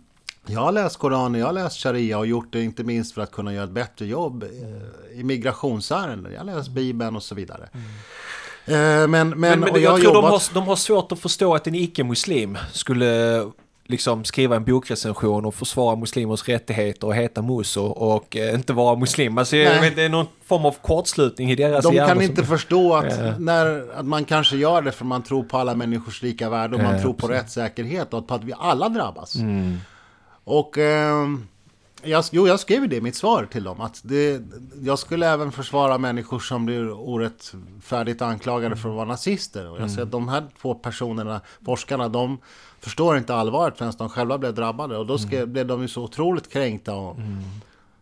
[0.46, 3.30] jag har läst Koranen, jag har läst Sharia och gjort det inte minst för att
[3.32, 6.32] kunna göra ett bättre jobb eh, i migrationsärenden.
[6.32, 7.68] Jag har läst Bibeln och så vidare.
[7.74, 11.18] Eh, Men, men, Men, men jag, har tror de jobbat- har, de har svårt att
[11.20, 13.42] förstå att en icke-muslim skulle
[13.90, 18.96] liksom skriva en bokrecension och försvara muslimers rättigheter och heta muso och eh, inte vara
[18.96, 19.38] muslim.
[19.38, 22.44] Alltså, jag vet, det är någon form av kortslutning i deras De kan som- inte
[22.44, 23.38] förstå att, Ja.
[23.38, 26.82] när, att man kanske gör det för man tror på alla människors lika värde och
[26.82, 27.42] man Ja, tror på precis.
[27.42, 29.34] rättssäkerhet och på att vi alla drabbas.
[29.34, 29.76] Mm.
[30.44, 31.46] Och ehm,
[32.02, 33.80] jag, jo, jag skrev det i mitt svar till dem.
[33.80, 34.42] Att det,
[34.82, 39.70] jag skulle även försvara människor som blir orättfärdigt anklagade för att vara nazister.
[39.70, 42.38] Och jag säger att de här två personerna, forskarna, de
[42.80, 44.96] förstår inte allvaret förrän de själva blev drabbade.
[44.96, 46.94] Och då skrev, blev de ju så otroligt kränkta.
[46.94, 47.16] Och,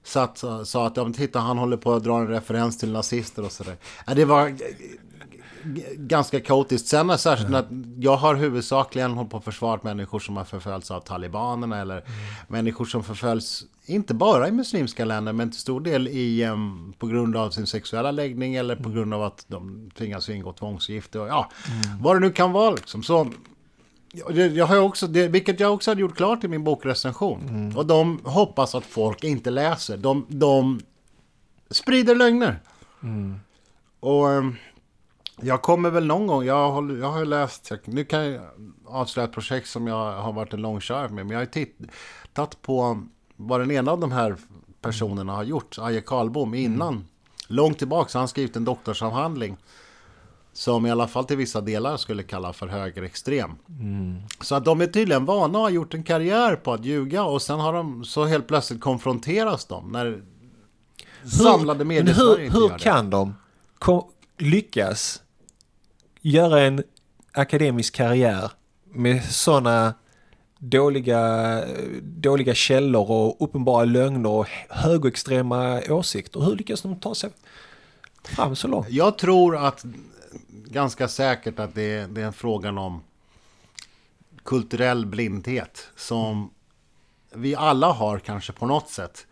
[0.06, 3.52] Satt, sa att ja, titta, han håller på att dra en referens till nazister och
[3.52, 3.76] sådär.
[4.06, 4.56] Ja, det var
[5.96, 6.88] ganska kaotiskt.
[6.88, 7.66] Sen är särskilt att
[7.98, 12.04] jag har huvudsakligen hållit på att försvara människor som har förföljts av talibanerna eller
[12.48, 17.06] människor som förföljs, inte bara i muslimska länder, men till stor del i, em, på
[17.06, 21.28] grund av sin sexuella läggning eller på grund av att de tvingas ingå tvångsgifte och
[21.28, 21.50] ja,
[22.00, 23.02] vad det nu kan vara liksom.
[23.02, 23.30] Så
[24.54, 27.72] Jag har också, det, vilket jag också hade gjort klart i min bokrecension.
[27.76, 29.96] Och de hoppas att folk inte läser.
[29.96, 30.80] De, de
[31.70, 32.60] sprider lögner.
[34.00, 34.56] Och ehm,
[35.40, 38.42] jag kommer väl någon gång, jag, håller, jag har läst, jag, nu kan jag
[38.86, 41.26] avslöja ett projekt som jag har varit en långkörare med.
[41.26, 43.02] Men jag har tittat på
[43.36, 44.36] vad den ena av de här
[44.80, 47.04] personerna har gjort, Aje Karlbom, innan.
[47.48, 49.56] Långt tillbaka, så har han skrivit en doktorsavhandling.
[50.52, 53.50] Som i alla fall till vissa delar skulle kalla för högerextrem.
[54.40, 57.42] Så att de är tydligen vana och har gjort en karriär på att ljuga och
[57.42, 60.22] sen har de så helt plötsligt konfronteras de när
[61.28, 62.84] samlade medier hur, inte hur gör det.
[62.84, 63.34] kan de
[64.38, 65.22] lyckas
[66.30, 66.82] göra en
[67.32, 68.50] akademisk karriär
[68.84, 69.94] med sådana
[70.58, 71.62] dåliga,
[72.02, 76.40] dåliga källor och uppenbara lögner och högerextrema åsikter?
[76.40, 77.30] Hur lyckas de ta sig
[78.24, 78.90] fram så långt?
[78.90, 79.84] Jag tror att
[80.50, 83.02] ganska säkert att det är, det är en frågan om
[84.44, 86.50] kulturell blindhet som
[87.34, 89.26] vi alla har kanske på något sätt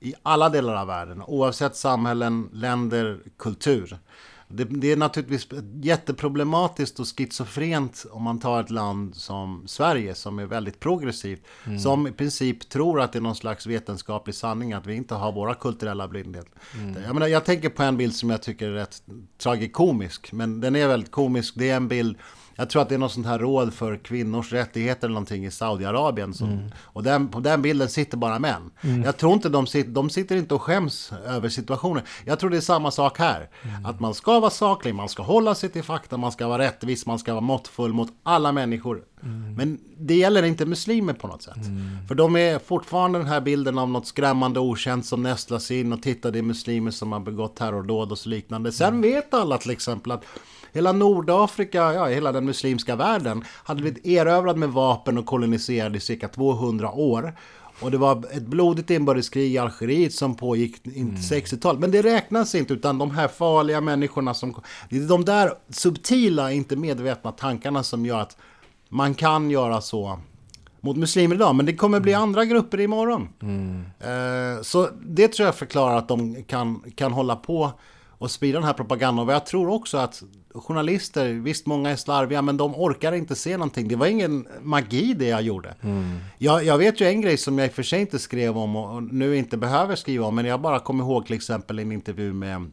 [0.00, 3.98] i alla delar av världen, oavsett samhällen, länder, kultur.
[4.56, 5.48] Det, det, är naturligtvis
[5.82, 11.42] jätteproblematiskt och schizofrent om man tar ett land som Sverige som är väldigt progressivt.
[11.66, 11.78] Mm.
[11.78, 15.32] Som i princip tror att det är någon slags vetenskaplig sanning att vi inte har
[15.32, 16.46] våra kulturella blindhet.
[16.74, 17.02] Mm.
[17.06, 19.02] Jag, menar, jag tänker på en bild som jag tycker är rätt
[19.38, 20.32] tragikomisk.
[20.32, 21.54] Men den är väldigt komisk.
[21.56, 22.16] Det är en bild
[22.56, 25.50] jag tror att det är något sånt här råd för kvinnors rättigheter eller någonting i
[25.50, 26.34] Saudiarabien.
[26.34, 26.70] Som, mm.
[26.78, 28.70] Och den, på den bilden sitter bara män.
[28.80, 29.02] Mm.
[29.02, 32.02] Jag tror inte de sitter, de sitter inte och skäms över situationen.
[32.24, 33.48] Jag tror det är samma sak här.
[33.62, 33.86] Mm.
[33.86, 37.06] Att man ska vara saklig, man ska hålla sig till fakta, man ska vara rättvis,
[37.06, 39.04] man ska vara måttfull mot alla människor.
[39.22, 39.54] Mm.
[39.54, 41.56] Men det gäller inte muslimer på något sätt.
[41.56, 42.06] Mm.
[42.08, 46.02] För de är fortfarande den här bilden av något skrämmande okänt som nästlas in och
[46.02, 48.72] tittar det är muslimer som har begått terrordåd och så liknande.
[48.72, 49.02] Sen mm.
[49.02, 50.24] vet alla till exempel att
[50.74, 56.00] Hela Nordafrika, ja hela den muslimska världen hade blivit erövrad med vapen och koloniserad i
[56.00, 57.34] cirka 200 år.
[57.80, 61.16] Och det var ett blodigt inbördeskrig i Algeriet som pågick in mm.
[61.16, 61.80] 60-talet.
[61.80, 64.62] Men det räknas inte, utan de här farliga människorna som...
[64.90, 68.36] Det är de där subtila, inte medvetna tankarna som gör att
[68.88, 70.18] man kan göra så
[70.80, 71.54] mot muslimer idag.
[71.54, 73.28] Men det kommer bli andra grupper imorgon.
[73.42, 73.84] Mm.
[74.00, 77.70] Eh, så det tror jag förklarar att de kan, kan hålla på
[78.08, 79.28] och sprida den här propagandan.
[79.28, 80.22] Och jag tror också att
[80.54, 83.88] journalister, visst många är slarviga, men de orkar inte se någonting.
[83.88, 85.74] Det var ingen magi det jag gjorde.
[85.80, 86.18] Mm.
[86.38, 88.76] Jag, jag, vet ju en grej som jag i och för sig inte skrev om
[88.76, 92.32] och nu inte behöver skriva om, men jag bara kommer ihåg till exempel en intervju
[92.32, 92.70] med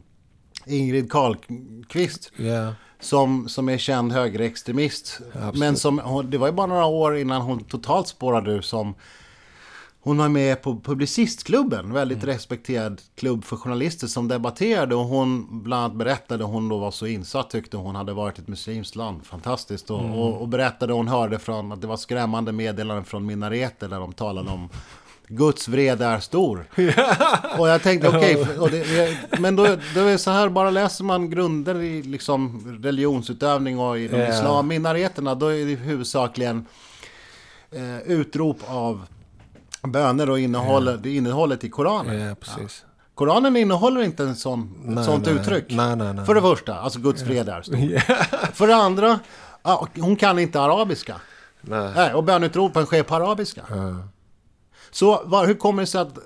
[0.66, 2.32] Ingrid Carlqvist.
[2.36, 2.72] Yeah.
[3.00, 5.20] Som, som är känd högerextremist.
[5.32, 8.94] Ja, men som, det var ju bara några år innan hon totalt spårade ur som
[10.04, 12.34] hon var med på Publicistklubben, väldigt mm.
[12.34, 17.06] respekterad klubb för journalister som debatterade och hon bland annat berättade, hon då var så
[17.06, 19.90] insatt tyckte hon hade varit ett muslimskt land, fantastiskt.
[19.90, 20.12] Och, mm.
[20.12, 24.12] och, och berättade hon hörde från att det var skrämmande meddelanden från minareter där de
[24.12, 24.68] talade om
[25.28, 26.66] Guds vrede är stor.
[27.58, 31.30] och jag tänkte okej, okay, men då, då är det så här, bara läser man
[31.30, 34.30] grunder i liksom religionsutövning och i de yeah.
[34.30, 36.66] islam, minareterna, då är det huvudsakligen
[37.70, 39.06] eh, utrop av
[39.82, 42.20] böner och innehåller, det innehållet i Koranen.
[42.20, 42.84] Ja, precis.
[42.84, 42.88] Ja.
[43.14, 45.64] Koranen innehåller inte en sån, nej, ett sånt nej, uttryck.
[45.68, 46.26] Nej.
[46.26, 47.98] För det första, alltså Guds fred är stor.
[48.52, 49.18] För det andra,
[49.94, 51.16] hon kan inte arabiska.
[51.60, 52.14] Nej.
[52.14, 53.62] och bönutropen sker på arabiska.
[53.70, 54.08] Ja.
[54.90, 56.18] Så var, hur kommer det sig att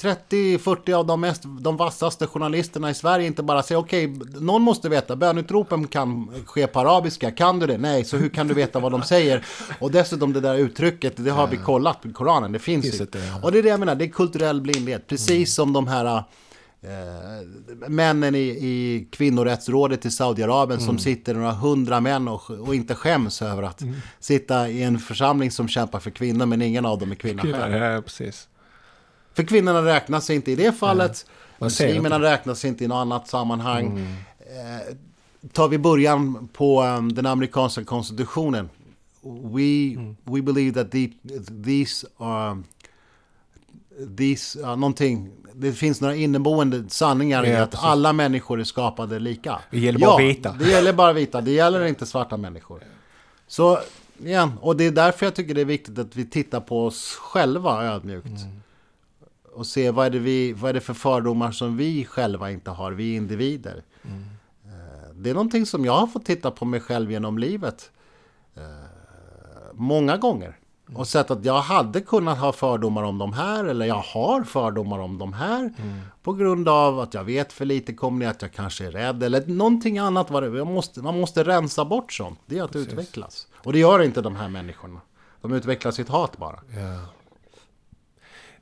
[0.00, 4.62] 30-40 av de, mest, de vassaste journalisterna i Sverige inte bara säger okej, okay, någon
[4.62, 7.78] måste veta, bönutropen kan ske på arabiska, kan du det?
[7.78, 9.44] Nej, så hur kan du veta vad de säger?
[9.80, 13.18] Och dessutom det där uttrycket, det har vi kollat i Koranen, det finns, finns inte.
[13.42, 15.46] Och det är det jag menar, det är kulturell blindhet, precis mm.
[15.46, 16.24] som de här
[16.86, 20.86] Eh, männen i, i kvinnorättsrådet i Saudiarabien mm.
[20.86, 23.94] som sitter några hundra män och, och inte skäms över att mm.
[24.20, 27.74] sitta i en församling som kämpar för kvinnor men ingen av dem är kvinna själv.
[27.74, 28.48] Ja, precis.
[29.36, 31.26] För kvinnorna räknas inte i det fallet.
[31.58, 33.86] Muslimerna räknas inte i något annat sammanhang.
[33.86, 34.06] Mm.
[34.38, 34.96] Eh,
[35.52, 38.68] tar vi början på um, den amerikanska konstitutionen.
[39.22, 40.16] We, mm.
[40.24, 41.10] we believe that the,
[41.64, 42.62] these are...
[44.16, 47.84] These, uh, någonting, det finns några inneboende sanningar ja, i att precis.
[47.84, 49.58] alla människor är skapade lika.
[49.70, 50.56] Det gäller bara ja, vita.
[50.58, 51.40] det gäller bara vita.
[51.40, 52.80] Det gäller inte svarta människor.
[53.46, 53.78] Så,
[54.24, 57.14] igen, och det är därför jag tycker det är viktigt att vi tittar på oss
[57.14, 58.26] själva ödmjukt.
[58.26, 58.60] Mm
[59.56, 62.70] och se vad är, det vi, vad är det för fördomar som vi själva inte
[62.70, 63.82] har, vi individer.
[64.02, 64.24] Mm.
[65.14, 67.90] Det är någonting som jag har fått titta på mig själv genom livet.
[68.56, 68.62] Eh,
[69.72, 70.58] många gånger.
[70.88, 71.00] Mm.
[71.00, 74.98] Och sett att jag hade kunnat ha fördomar om de här, eller jag har fördomar
[74.98, 75.60] om de här.
[75.60, 76.00] Mm.
[76.22, 79.22] På grund av att jag vet för lite, kommer det att jag kanske är rädd,
[79.22, 80.30] eller någonting annat.
[80.30, 82.92] Var det, måste, man måste rensa bort sånt, det är att Precis.
[82.92, 83.46] utvecklas.
[83.56, 85.00] Och det gör inte de här människorna.
[85.40, 86.60] De utvecklar sitt hat bara.
[86.70, 87.00] Ja.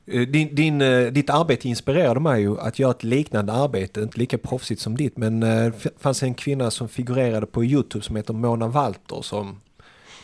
[0.06, 4.18] Eh, din, din, eh, ditt arbete inspirerade mig ju att göra ett liknande arbete, inte
[4.18, 8.16] lika proffsigt som ditt, men eh, det fanns en kvinna som figurerade på Youtube som
[8.16, 9.60] heter Mona Walter som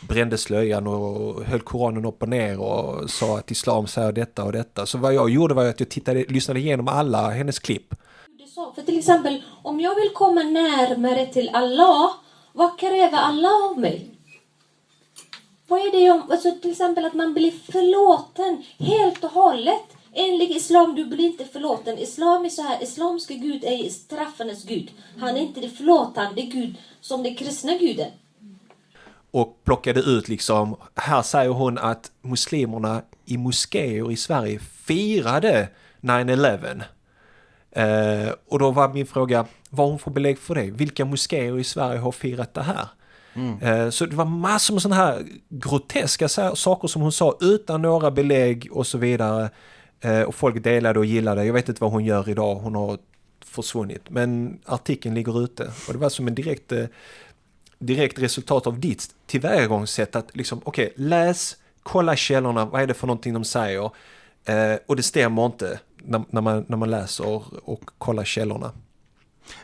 [0.07, 4.51] brände slöjan och höll Koranen upp och ner och sa att islam säger detta och
[4.51, 4.85] detta.
[4.85, 7.95] Så vad jag gjorde var att jag tittade, lyssnade igenom alla hennes klipp.
[8.75, 12.11] För till exempel, om jag vill komma närmare till Allah,
[12.53, 14.20] vad kräver Allah av mig?
[15.71, 19.83] Vad är det om, alltså till exempel att man blir förlåten helt och hållet.
[20.13, 21.97] Enligt islam, du blir inte förlåten.
[21.97, 24.91] Islam är så här, islamska gud är straffandes gud.
[25.19, 28.11] Han är inte det förlåtande gud som den kristna guden.
[29.31, 35.69] Och plockade ut liksom, här säger hon att muslimerna i moskéer i Sverige firade
[36.01, 36.83] 9-11.
[37.71, 40.71] Eh, och då var min fråga, vad hon får belägg för det?
[40.71, 42.87] Vilka moskéer i Sverige har firat det här?
[43.33, 43.59] Mm.
[43.59, 48.11] Eh, så det var massor med sådana här groteska saker som hon sa utan några
[48.11, 49.49] belägg och så vidare.
[50.01, 51.45] Eh, och folk delade och gillade.
[51.45, 52.55] Jag vet inte vad hon gör idag.
[52.55, 52.97] Hon har
[53.45, 54.09] försvunnit.
[54.09, 56.85] Men artikeln ligger ute och det var som en direkt, eh,
[57.79, 62.93] direkt resultat av ditt tillvägagångssätt att liksom, okej, okay, läs, kolla källorna, vad är det
[62.93, 63.91] för någonting de säger?
[64.85, 68.71] Och det stämmer inte när, man, när man läser och kollar källorna.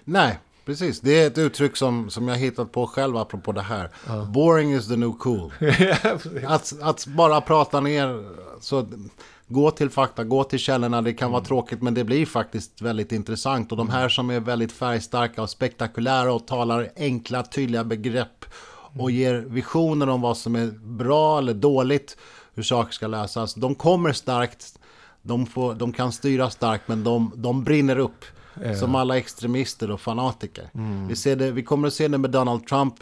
[0.03, 0.37] Nej,
[0.67, 0.99] precis.
[0.99, 3.89] Det är ett uttryck som, som jag hittat på själv apropå det här.
[4.07, 4.23] Ja.
[4.23, 5.53] Boring is the new cool.
[6.47, 8.23] att, att bara prata ner.
[8.59, 8.87] Så,
[9.47, 11.01] gå till fakta, gå till källorna.
[11.01, 11.31] Det kan mm.
[11.33, 13.71] vara tråkigt men det blir faktiskt väldigt intressant.
[13.71, 18.45] Och de här som är väldigt färgstarka och spektakulära och talar enkla, tydliga begrepp.
[18.99, 22.17] Och ger visioner om vad som är bra eller dåligt.
[22.53, 23.53] Hur saker ska lösas.
[23.53, 24.79] De kommer starkt.
[25.21, 28.25] De, får, de kan styra starkt men de, de brinner upp.
[28.79, 30.69] Som alla extremister och fanatiker.
[30.73, 31.07] Mm.
[31.07, 32.95] Vi, ser det, vi kommer att se det med Donald Trump.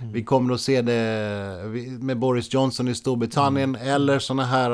[0.00, 0.12] Mm.
[0.12, 1.62] Vi kommer att se det
[2.00, 3.76] med Boris Johnson i Storbritannien.
[3.76, 3.88] Mm.
[3.94, 4.70] Eller sådana här...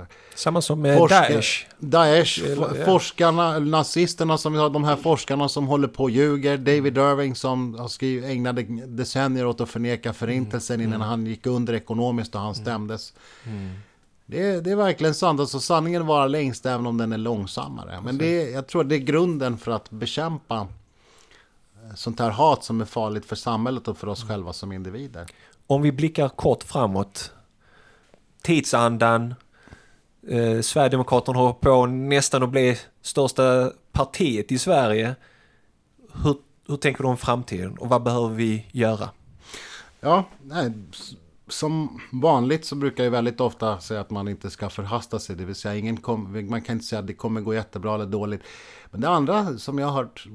[0.00, 1.66] Uh, Samma som med forskar, Daesh.
[1.78, 6.56] Daesh, eller, forskarna, nazisterna som vi har, de här forskarna som håller på och ljuger.
[6.58, 10.86] David Irving som har skrivit, ägnade decennier åt att förneka förintelsen mm.
[10.86, 11.08] innan mm.
[11.08, 12.64] han gick under ekonomiskt och han mm.
[12.64, 13.12] stämdes.
[14.34, 14.52] Mm.
[14.52, 15.40] Det är, det är verkligen sant.
[15.40, 18.00] Alltså, sanningen varar längst även om den är långsammare.
[18.04, 20.56] Men det jag tror det är grunden för att bekämpa
[21.84, 25.26] eh, sånt här hat som är farligt för samhället och för oss själva som individer.
[25.66, 27.32] Om vi blickar kort framåt.
[28.42, 29.34] Tidsandan.
[30.28, 35.14] Eh, Sverigedemokraterna håller på nästan att bli största partiet i Sverige.
[36.12, 39.08] Hur, hur tänker du om framtiden och vad behöver vi göra?
[40.00, 40.72] Ja, nej,
[41.48, 45.36] som vanligt så brukar jag väldigt ofta säga att man inte ska förhasta sig.
[45.36, 48.06] Det vill säga, ingen kom, man kan inte säga att det kommer gå jättebra eller
[48.06, 48.42] dåligt.
[48.90, 50.26] Men det andra som jag har hört,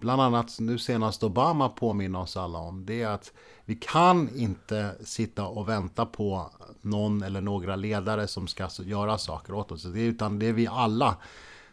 [0.00, 3.32] bland annat nu senast Obama påminna oss alla om, det är att
[3.64, 9.18] vi kan inte sitta och vänta på någon eller några ledare som ska alltså göra
[9.18, 9.86] saker åt oss.
[9.86, 11.16] Utan det är vi alla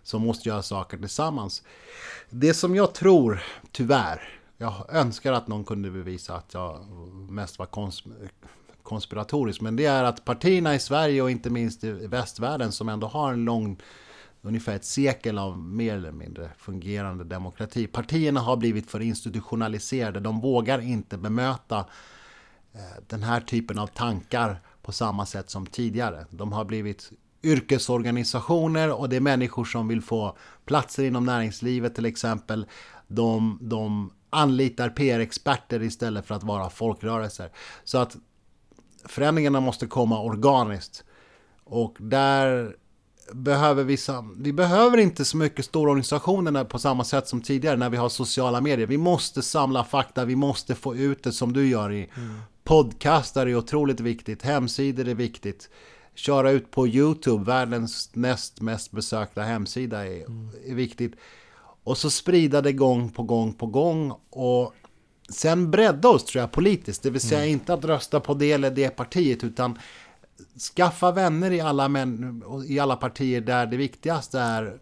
[0.04, 1.64] som måste göra saker tillsammans.
[2.30, 6.86] Det som jag tror, tyvärr, jag önskar att någon kunde bevisa att jag
[7.30, 8.04] mest var kons
[8.90, 13.08] konspiratoriskt, Men det är att partierna i Sverige och inte minst i västvärlden som ändå
[13.08, 13.82] har en lång
[14.42, 17.88] ungefär ett sekel av mer eller mindre fungerande demokrati.
[17.88, 20.20] Partierna har blivit för institutionaliserade.
[20.20, 21.78] De vågar inte bemöta
[22.74, 26.26] eh, den här typen av tankar på samma sätt som tidigare.
[26.30, 27.12] De har blivit
[27.44, 32.66] yrkesorganisationer och det är människor som vill få platser inom näringslivet till exempel.
[33.08, 37.52] De, de anlitar PR-experter istället för att vara folkrörelser.
[37.84, 38.18] Så att
[39.06, 41.04] förändringarna måste komma organiskt.
[41.64, 42.76] Och där
[43.34, 43.98] behöver vi,
[44.38, 48.10] vi behöver inte så mycket stora organisationer på samma sätt som tidigare när vi har
[48.10, 48.88] sociala medier.
[48.88, 52.40] Vi måste samla fakta, vi måste få ut det som du gör i mm.
[52.64, 55.70] podcastar är otroligt viktigt, hemsidor är viktigt.
[56.16, 60.50] Köra ut på YouTube, världens näst mest besökta hemsida är, mm.
[60.66, 61.14] är viktigt.
[61.84, 64.14] Och så sprida det gång på gång på gång.
[64.30, 64.74] Och
[65.30, 67.04] sen bredda oss tror jag politiskt.
[67.04, 67.52] Det vill säga mm.
[67.52, 69.80] inte att rösta på det eller det partiet utan
[70.76, 74.80] skaffa vänner i alla, män, i alla partier där det viktigaste är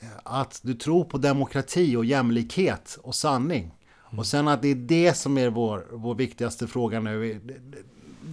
[0.00, 3.62] eh, att du tror på demokrati och jämlikhet och sanning.
[3.62, 4.18] Mm.
[4.18, 7.40] Och sen att det är det som är vår, vår viktigaste fråga nu.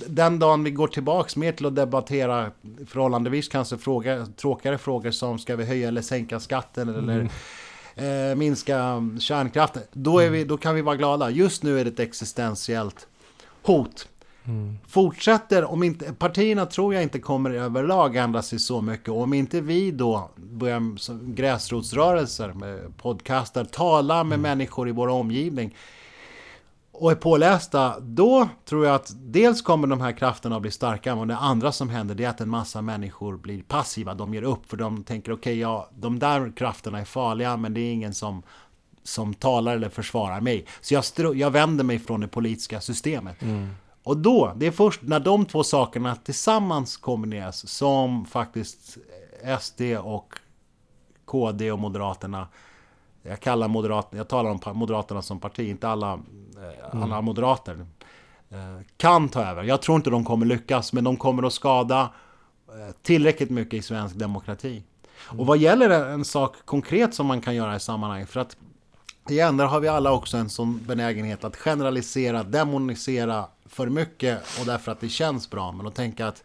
[0.07, 2.51] Den dagen vi går tillbaks mer till att debattera
[2.87, 7.29] förhållandevis kanske fråga, tråkigare frågor som ska vi höja eller sänka skatten eller mm
[7.99, 11.29] eh, minska kärnkraften, då, är vi, då kan vi vara glada.
[11.29, 13.07] Just nu är det ett existentiellt
[13.63, 14.07] hot.
[14.45, 14.77] Mm.
[14.87, 19.09] Fortsätter, om inte, partierna tror jag inte kommer överlag ändra sig så mycket.
[19.09, 24.41] Och om inte vi då börjar gräsrotsrörelser med podcastar, tala med mm.
[24.41, 25.75] människor i vår omgivning
[26.99, 31.15] och är pålästa, då tror jag att dels kommer de här krafterna att bli starka,
[31.15, 34.41] men det andra som händer det är att en massa människor blir passiva, de ger
[34.41, 37.93] upp för de tänker okej, okay, ja, de där krafterna är farliga, men det är
[37.93, 38.43] ingen som
[39.03, 40.65] som talar eller försvarar mig.
[40.81, 43.41] Så jag, jag vänder mig från det politiska systemet.
[43.41, 43.69] Mm.
[44.03, 48.97] Och då, det är först när de två sakerna tillsammans kombineras som faktiskt
[49.59, 50.33] SD och
[51.25, 52.47] KD och Moderaterna
[53.23, 56.19] jag kallar Moderaterna, jag talar om Moderaterna som parti, inte alla,
[56.61, 57.25] Eh, alla mm.
[57.25, 57.85] moderater.
[58.49, 58.57] Eh,
[58.97, 59.63] kan ta över.
[59.63, 62.09] Jag tror inte de kommer lyckas, men de kommer att skada
[62.67, 64.83] eh, tillräckligt mycket i svensk demokrati.
[65.19, 68.57] Och vad gäller en sak konkret som man kan göra i sammanhanget, för att
[69.29, 74.65] igen, där har vi alla också en sån benägenhet att generalisera, demonisera för mycket och
[74.65, 75.71] därför att det känns bra.
[75.71, 76.43] Men att tänka att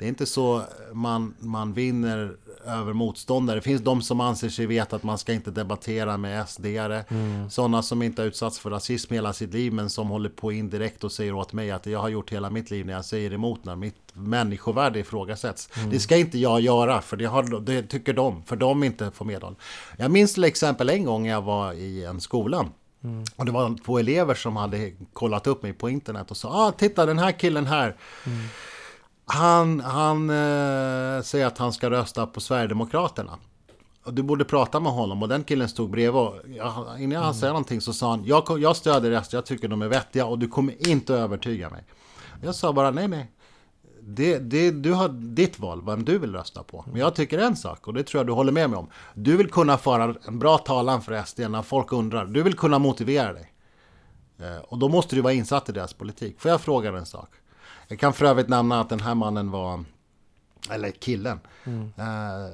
[0.00, 2.36] det är inte så man, man vinner
[2.66, 3.56] över motståndare.
[3.56, 7.04] Det finns de som anser sig veta att man ska inte debattera med SD-are.
[7.08, 7.50] Mm.
[7.50, 11.04] Sådana som inte har utsatts för rasism hela sitt liv men som håller på indirekt
[11.04, 13.64] och säger åt mig att jag har gjort hela mitt liv när jag säger emot
[13.64, 15.68] när mitt människovärde ifrågasätts.
[15.76, 15.90] Mm.
[15.90, 19.24] Det ska inte jag göra för det, har, det tycker de, för de inte får
[19.24, 19.54] medhåll.
[19.96, 22.66] Jag minns till exempel en gång jag var i en skola
[23.04, 23.24] Mm.
[23.36, 26.72] Och det var två elever som hade kollat upp mig på internet och sa ah,
[26.72, 27.96] titta den här killen här.
[28.26, 28.38] Mm.
[29.32, 33.38] Han, han eh, säger att han ska rösta på Sverigedemokraterna.
[34.04, 37.34] Och du borde prata med honom och den killen stod bredvid och jag, innan mm.
[37.34, 40.38] säger någonting så sa han jag, jag stöder resten, jag tycker de är vettiga och
[40.38, 41.84] du kommer inte övertyga mig.
[42.42, 43.30] Jag sa bara nej nej
[44.02, 46.84] det, det, du har ditt val, vem du vill rösta på.
[46.86, 48.86] Men jag tycker en sak, och det tror jag du håller med mig om.
[49.14, 52.24] Du vill kunna föra en bra talan för SD när folk undrar.
[52.24, 53.52] Du vill kunna motivera dig.
[54.38, 56.40] Eh, och då måste du vara insatt i deras politik.
[56.40, 57.28] Får jag fråga en sak?
[57.90, 59.84] Jag kan för övrigt nämna att den här mannen var,
[60.70, 61.92] eller killen, mm.
[61.96, 62.50] eh,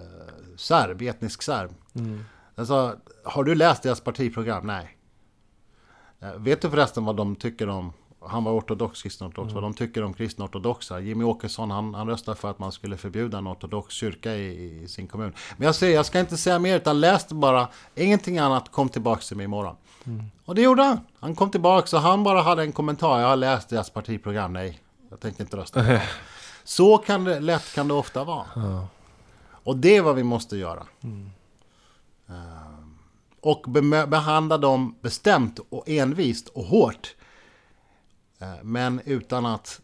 [0.57, 1.70] serb, etnisk serb.
[1.95, 2.24] Mm.
[2.55, 4.66] Alltså, har du läst deras partiprogram?
[4.66, 4.97] Nej.
[6.20, 9.53] Eh, vet du förresten vad de tycker om han var ortodox kristen ortodox.
[9.53, 9.55] Mm.
[9.55, 11.01] Vad de tycker om kristna ortodoxa.
[11.01, 14.89] Jimmy Åkesson han, han röstade för att man skulle förbjuda en ortodox kyrka i, i,
[14.89, 15.32] sin kommun.
[15.57, 17.68] Men jag säger, jag ska inte säga mer utan läs bara.
[17.95, 19.76] Ingenting annat, kom tillbaka till mig imorgon.
[20.05, 20.24] Mm.
[20.45, 21.01] Och det gjorde han.
[21.20, 23.20] Han kom tillbaka och han bara hade en kommentar.
[23.20, 24.53] Jag har läst deras partiprogram.
[24.53, 24.80] Nej,
[25.11, 26.00] jag tänker inte rösta.
[26.64, 28.46] Så kan det, lätt kan det ofta vara.
[28.57, 28.84] Mm.
[29.66, 30.86] Och det är vad vi måste göra.
[31.02, 31.30] Mm.
[33.40, 37.14] Och be behandla dem bestämt och envist och hårt.
[38.38, 39.80] Eh, men utan att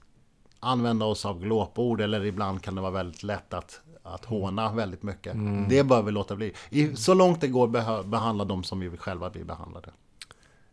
[0.61, 5.03] använda oss av glåpord eller ibland kan det vara väldigt lätt att, att håna väldigt
[5.03, 5.35] mycket.
[5.35, 5.69] Mm.
[5.69, 6.53] Det bör vi låta bli.
[6.71, 7.69] I, så långt det går
[8.05, 9.91] behandla dem som vi själva blir behandlade.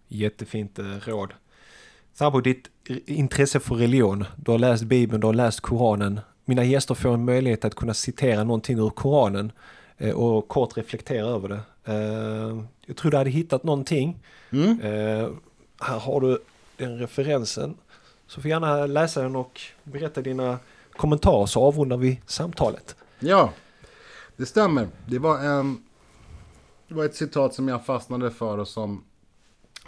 [0.08, 1.34] Jättefint eh, råd.
[2.20, 2.68] Sabo, ditt
[3.06, 6.20] intresse för religion, du har läst Bibeln, du har läst Koranen.
[6.46, 9.52] Mina gäster får en möjlighet att kunna citera någonting ur Koranen
[9.98, 11.60] eh, och kort reflektera över det.
[12.86, 14.20] Jag tror du hade hittat någonting.
[14.50, 14.80] Mm.
[15.80, 16.40] Här har du
[16.78, 17.78] den referensen.
[18.28, 20.60] Så får gärna läsa den och berätta dina
[20.92, 22.96] kommentarer så avrundar vi samtalet.
[23.20, 23.54] Ja,
[24.38, 24.88] det stämmer.
[25.06, 25.84] Det var, en,
[26.88, 29.04] det var ett citat som jag fastnade för och som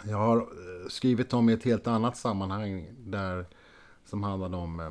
[0.08, 3.46] jag har eh, skrivit om i ett helt annat sammanhang där
[4.04, 4.90] som handlade om eh,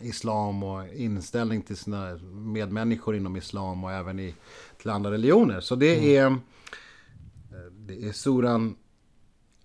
[0.00, 4.34] islam och inställning till sina medmänniskor inom islam och även i,
[4.78, 5.60] till andra religioner.
[5.60, 6.10] Så det mm.
[6.16, 6.36] är,
[7.56, 8.76] eh, det är suran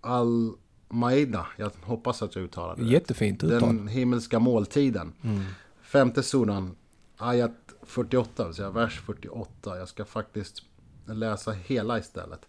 [0.01, 0.53] al
[0.89, 3.59] Maida, jag hoppas att jag uttalar det Jättefint uttal.
[3.59, 5.13] Den himmelska måltiden.
[5.23, 5.43] Mm.
[5.81, 6.75] Femte suran,
[7.17, 7.51] ayat
[7.83, 9.77] 48, det vill säga vers 48.
[9.77, 10.63] Jag ska faktiskt
[11.05, 12.45] läsa hela istället.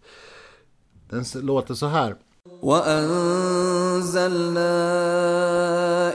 [1.09, 2.15] Den låter så här.
[2.61, 2.97] وأنزلنا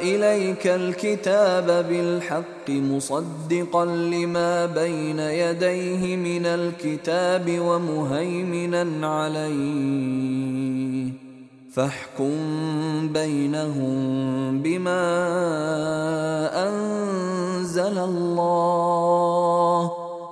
[0.01, 11.13] إليك الكتاب بالحق مصدقا لما بين يديه من الكتاب ومهيمنا عليه
[11.73, 12.33] فاحكم
[13.13, 15.03] بينهم بما
[16.69, 20.02] انزل الله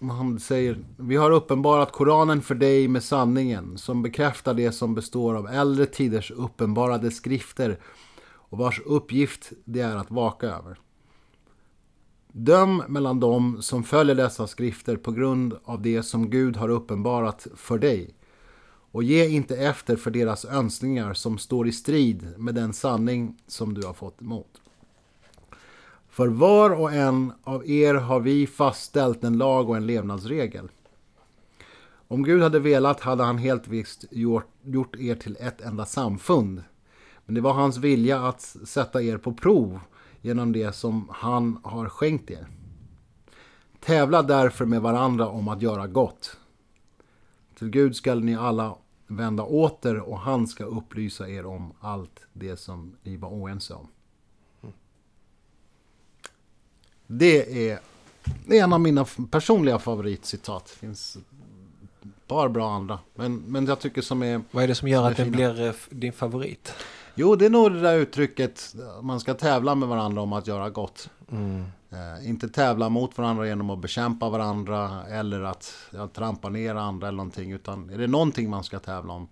[0.00, 5.34] Mohammed säger Vi har uppenbarat Koranen för dig med sanningen som bekräftar det som består
[5.34, 7.78] av äldre tiders uppenbarade skrifter
[8.24, 10.78] och vars uppgift det är att vaka över.
[12.32, 17.46] Döm mellan dem som följer dessa skrifter på grund av det som Gud har uppenbarat
[17.56, 18.14] för dig
[18.90, 23.74] och ge inte efter för deras önskningar som står i strid med den sanning som
[23.74, 24.60] du har fått emot.
[26.18, 30.68] För var och en av er har vi fastställt en lag och en levnadsregel.
[32.08, 36.62] Om Gud hade velat hade han helt visst gjort, gjort er till ett enda samfund.
[37.24, 39.80] Men det var hans vilja att sätta er på prov
[40.20, 42.46] genom det som han har skänkt er.
[43.80, 46.36] Tävla därför med varandra om att göra gott.
[47.58, 52.56] Till Gud skall ni alla vända åter och han ska upplysa er om allt det
[52.56, 53.88] som ni var oense om.
[57.10, 57.78] Det är,
[58.46, 60.66] en av mina personliga favoritcitat.
[60.66, 61.18] Det finns
[62.26, 62.98] bara bra andra.
[63.14, 64.42] Men, men jag tycker som är...
[64.50, 66.74] Vad är det som gör att den blir eh, din favorit?
[67.14, 68.74] Jo, det är nog det där uttrycket.
[69.02, 71.10] Man ska tävla med varandra om att göra gott.
[71.90, 77.08] Eh, inte tävla mot varandra genom att bekämpa varandra eller att ja, trampa ner andra
[77.08, 77.52] eller någonting.
[77.52, 79.28] Utan är det någonting man ska tävla om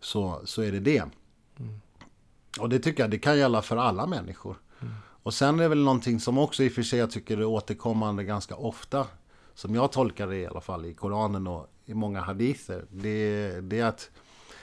[0.00, 1.04] så, så är det det.
[2.60, 4.56] Och det tycker jag, det kan gälla för alla människor.
[5.26, 7.44] Och sen är det väl någonting som också i och för sig jag tycker är
[7.44, 9.06] återkommande ganska ofta.
[9.54, 12.84] Som jag tolkar det i alla fall i Koranen och i många hadither.
[12.90, 14.10] Det, det är att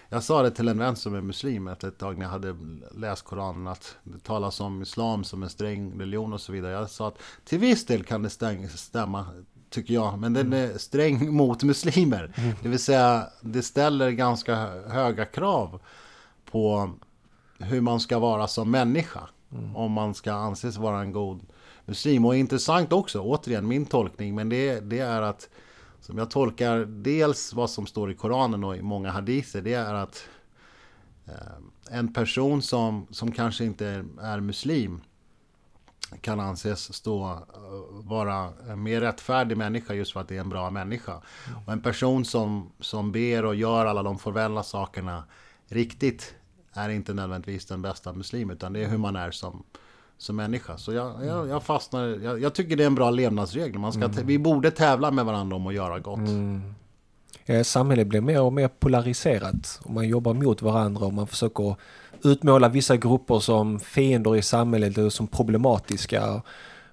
[0.09, 2.55] jag sa det till en vän som är muslim efter ett tag när jag hade
[2.95, 6.71] läst Koranen att det talas om islam som en sträng religion och så vidare.
[6.71, 9.25] Jag sa att till viss del kan det stäng, stämma,
[9.69, 12.33] tycker jag, men den är sträng mot muslimer.
[12.61, 14.55] Det vill säga, det ställer ganska
[14.87, 15.81] höga krav
[16.51, 16.93] på
[17.59, 19.29] hur man ska vara som människa.
[19.75, 21.41] Om man ska anses vara en god
[21.85, 22.25] muslim.
[22.25, 25.49] Och intressant också, återigen min tolkning, men det, det är att
[25.99, 29.93] som jag tolkar dels vad som står i Koranen och i många hadither, det är
[29.93, 30.27] att
[31.25, 35.01] eh, en person som, som kanske inte är, är muslim
[36.21, 37.39] kan anses stå, eh,
[37.91, 41.21] vara en mer rättfärdig människa just för att det är en bra människa.
[41.65, 45.23] Och en person som, som ber och gör alla de formella sakerna
[45.67, 46.35] riktigt
[46.73, 49.63] är inte nödvändigtvis den bästa muslim, utan det är hur man är som,
[50.17, 50.77] som människa.
[50.77, 53.79] Så jag, jag, jag fastnar, jag, jag tycker det är en bra levnadsregel.
[53.79, 56.19] Man ska, Vi borde tävla med varandra om att göra gott.
[57.45, 61.75] Eh, Samhället blir mer och mer polariserat och man jobbar mot varandra och man försöker
[62.23, 66.41] utmåla vissa grupper som fiender i samhället och som problematiska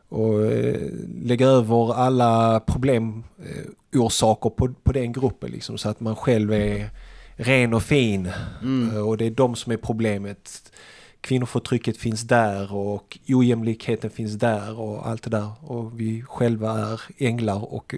[0.08, 0.90] och eh,
[1.22, 6.90] lägga över alla problemorsaker på, på den gruppen liksom, så att man själv är
[7.41, 8.30] ren och fin
[8.95, 10.72] Eh, och det är de som är problemet.
[11.20, 17.01] Kvinnoförtrycket finns där och ojämlikheten finns där och allt det där och vi själva är
[17.18, 17.95] änglar och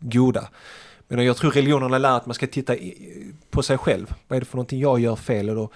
[0.00, 0.48] goda.
[1.08, 2.76] Men jag tror religionerna lär att man ska titta
[3.50, 4.14] på sig själv.
[4.28, 5.50] Vad är det för någonting jag gör fel?
[5.50, 5.70] Och då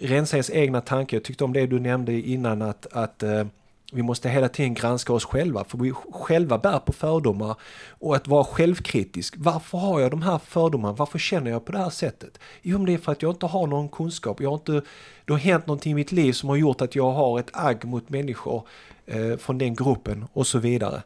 [0.00, 1.16] rensa ens egna tankar.
[1.16, 3.44] Jag tyckte om det du nämnde innan att, att eh,
[3.92, 5.64] vi måste hela tiden granska oss själva.
[5.64, 7.56] För vi själva bär på fördomar.
[7.88, 9.34] Och att vara självkritisk.
[9.38, 10.94] Varför har jag de här fördomarna?
[10.94, 12.38] Varför känner jag på det här sättet?
[12.62, 14.40] Jo, men det är för att jag inte har någon kunskap.
[14.40, 14.82] Jag har inte,
[15.24, 17.84] det har hänt någonting i mitt liv som har gjort att jag har ett agg
[17.84, 18.62] mot människor
[19.06, 21.02] eh, från den gruppen och så vidare.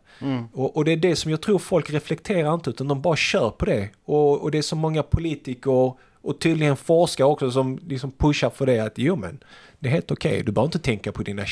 [0.52, 3.50] Och, och det är det som jag tror folk reflekterar inte utan de bara kör
[3.50, 3.88] på det.
[4.04, 5.92] Och, och det är så många politiker
[6.24, 9.38] och tydligen forskare också som liksom pushar för det att jo men
[9.84, 10.42] det är helt okej.
[10.42, 11.42] Du behöver inte tänka på dina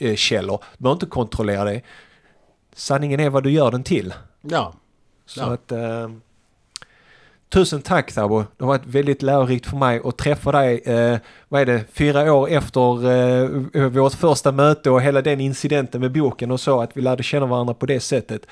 [0.00, 0.64] eh, källor.
[0.78, 1.80] Du behöver inte kontrollera det.
[2.74, 4.14] Sanningen är vad du gör den till.
[4.40, 4.72] Ja,
[5.26, 5.46] Så Ja.
[5.52, 5.72] att...
[5.72, 6.08] Eh,
[7.48, 8.44] tusen tack Thabo.
[8.56, 10.78] Det har varit väldigt lärorikt för mig att träffa dig.
[10.84, 11.18] Eh,
[11.48, 11.84] vad är det?
[11.92, 13.10] Fyra år efter
[13.76, 16.80] eh, vårt första möte och hela den incidenten med boken och så.
[16.80, 18.46] Att vi lärde känna varandra på det sättet.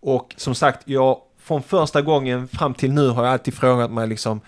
[0.00, 4.06] Och som sagt, jag från första gången fram till nu har jag alltid frågat mig
[4.08, 4.40] liksom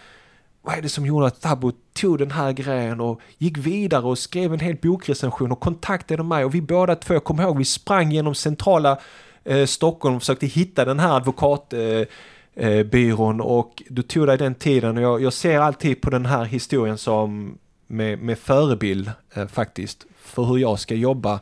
[0.62, 4.18] vad är det som gjorde att Thabo tog den här grejen och gick vidare och
[4.18, 6.44] skrev en hel bokrecension och kontaktade mig?
[6.44, 9.00] Och vi båda två, jag kommer ihåg, vi sprang genom centrala
[9.44, 13.40] eh, Stockholm och försökte hitta den här advokatbyrån.
[13.40, 14.96] Eh, eh, och du tog dig den tiden.
[14.96, 20.06] Och jag, jag ser alltid på den här historien som med, med förebild eh, faktiskt
[20.22, 21.40] för hur jag ska jobba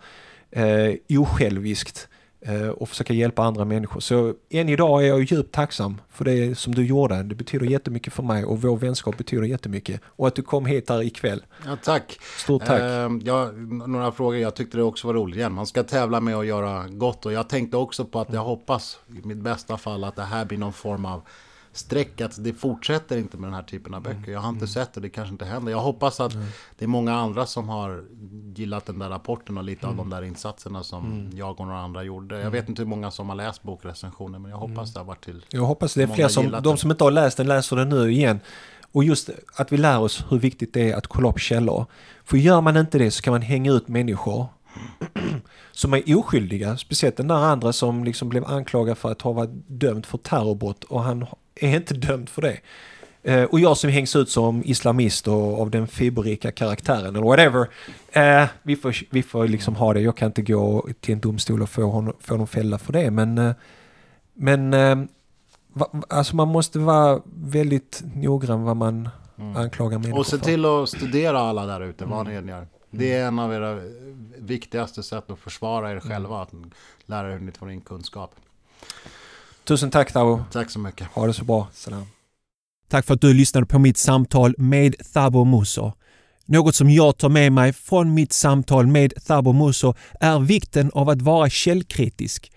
[0.50, 2.08] eh, osjälviskt.
[2.10, 2.17] eh,
[2.76, 4.00] och försöka hjälpa andra människor.
[4.00, 7.22] Så än idag är jag djupt tacksam för det som du gjorde.
[7.22, 10.00] Det betyder jättemycket för mig och vår vänskap betyder jättemycket.
[10.04, 11.44] Och att du kom hit här ikväll.
[11.66, 12.18] ja tack.
[12.36, 12.80] Stort tack.
[12.80, 13.50] Eh, ja,
[13.86, 14.38] några frågor.
[14.38, 15.52] Jag tyckte det också var roligt igen.
[15.52, 17.26] Man ska tävla med att göra gott.
[17.26, 20.44] Och jag tänkte också på att jag hoppas i mitt bästa fall att det här
[20.44, 21.22] blir någon form av
[21.78, 22.20] streck.
[22.20, 24.32] Att det fortsätter inte med den här typen av böcker.
[24.32, 25.72] Jag har inte sett det, det kanske inte händer.
[25.72, 26.32] Jag hoppas att
[26.78, 28.04] det är många andra som har
[28.54, 32.02] gillat den där rapporten och lite av de där insatserna som jag och några andra
[32.02, 32.40] gjorde.
[32.40, 35.24] Jag vet inte hur många som har läst bokrecensionen men jag hoppas det har varit
[35.24, 37.88] till Jag hoppas det är fler som, de som inte har läst den läser den
[37.88, 38.40] nu igen.
[38.92, 41.86] Och just att vi lär oss hur viktigt det är att kolla upp källor.
[42.24, 44.46] För gör man inte det så kan man hänga ut människor
[45.72, 46.76] som är oskyldiga.
[46.76, 50.84] Speciellt den där andra som liksom blev anklagad för att ha varit dömd för terrorbrott
[50.84, 52.58] och han är inte dömd för det.
[53.22, 57.68] Eh, och jag som hängs ut som islamist och av den fiberrika karaktären eller whatever.
[58.12, 60.00] Eh, vi får, vi får liksom ha det.
[60.00, 63.10] Jag kan inte gå till en domstol och få honom, få honom fälla för det.
[63.10, 63.52] Men, eh,
[64.34, 64.98] men eh,
[65.72, 69.08] va, alltså man måste vara väldigt noggrann vad man
[69.56, 70.44] anklagar människor Och se för.
[70.44, 72.66] till att studera alla där ute, vad ni än gör.
[72.90, 73.80] Det är en av era
[74.38, 76.52] viktigaste sätt att försvara er själva, att
[77.06, 78.34] lära er hur ni får in kunskap.
[79.64, 80.44] Tusen tack Thabo.
[80.52, 81.06] Tack så mycket.
[81.06, 81.68] Ha det så bra.
[81.72, 82.06] Salam.
[82.88, 85.92] Tack för att du lyssnade på mitt samtal med Thabo Musso.
[86.46, 91.08] Något som jag tar med mig från mitt samtal med Thabo Musso är vikten av
[91.08, 92.52] att vara källkritisk.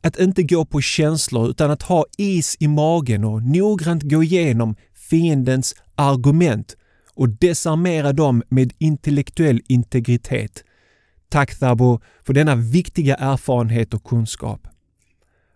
[0.00, 4.76] Att inte gå på känslor utan att ha is i magen och noggrant gå igenom
[4.94, 6.76] fiendens argument
[7.16, 10.64] och desarmera dem med intellektuell integritet.
[11.28, 14.68] Tack Thabo för denna viktiga erfarenhet och kunskap.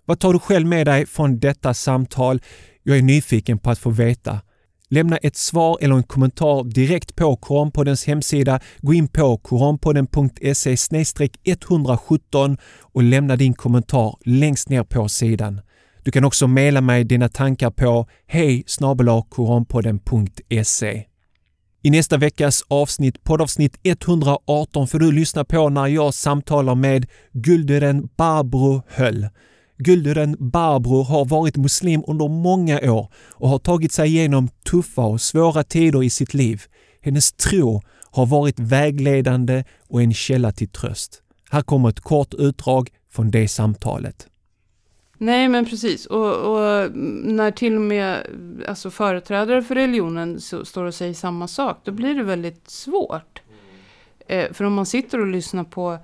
[0.04, 2.40] Vad tar du själv med dig från detta samtal?
[2.82, 4.40] Jag är nyfiken på att få veta.
[4.88, 8.61] Lämna ett svar eller en kommentar direkt på Koranpoddens hemsida.
[8.80, 10.76] Gå in på koranpodden.se
[11.44, 15.61] 117 och lämna din kommentar längst ner på sidan.
[16.02, 18.64] Du kan också mejla mig dina tankar på hej
[19.28, 21.09] koranpodden.se.
[21.83, 28.09] I nästa veckas avsnitt, poddavsnitt 118, får du lyssna på när jag samtalar med Gulderen
[28.16, 29.28] Barbro Höll.
[29.78, 35.20] Gulderen Barbro har varit muslim under många år och har tagit sig igenom tuffa och
[35.20, 36.62] svåra tider i sitt liv.
[37.03, 41.22] Hennes tro har varit vägledande och en källa till tröst.
[41.51, 44.30] Här kommer ett kort utdrag från det samtalet.
[45.23, 46.07] Nej, men precis.
[46.07, 48.27] Och, och, när till och med
[48.68, 53.43] alltså, företrädare för religionen så, står och säger samma sak, då blir det väldigt svårt.
[54.27, 55.99] Eh, för om man sitter och lyssnar på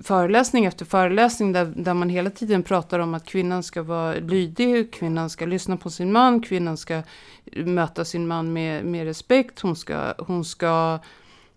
[0.00, 4.92] föreläsning efter föreläsning där, där man hela tiden pratar om att kvinnan ska vara lydig,
[4.92, 7.02] kvinnan ska lyssna på sin man, kvinnan ska
[7.64, 10.98] möta sin man med, med respekt, hon ska, hon ska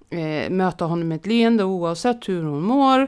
[0.09, 3.07] eh, möta honom med ett leende oavsett hur hon mår.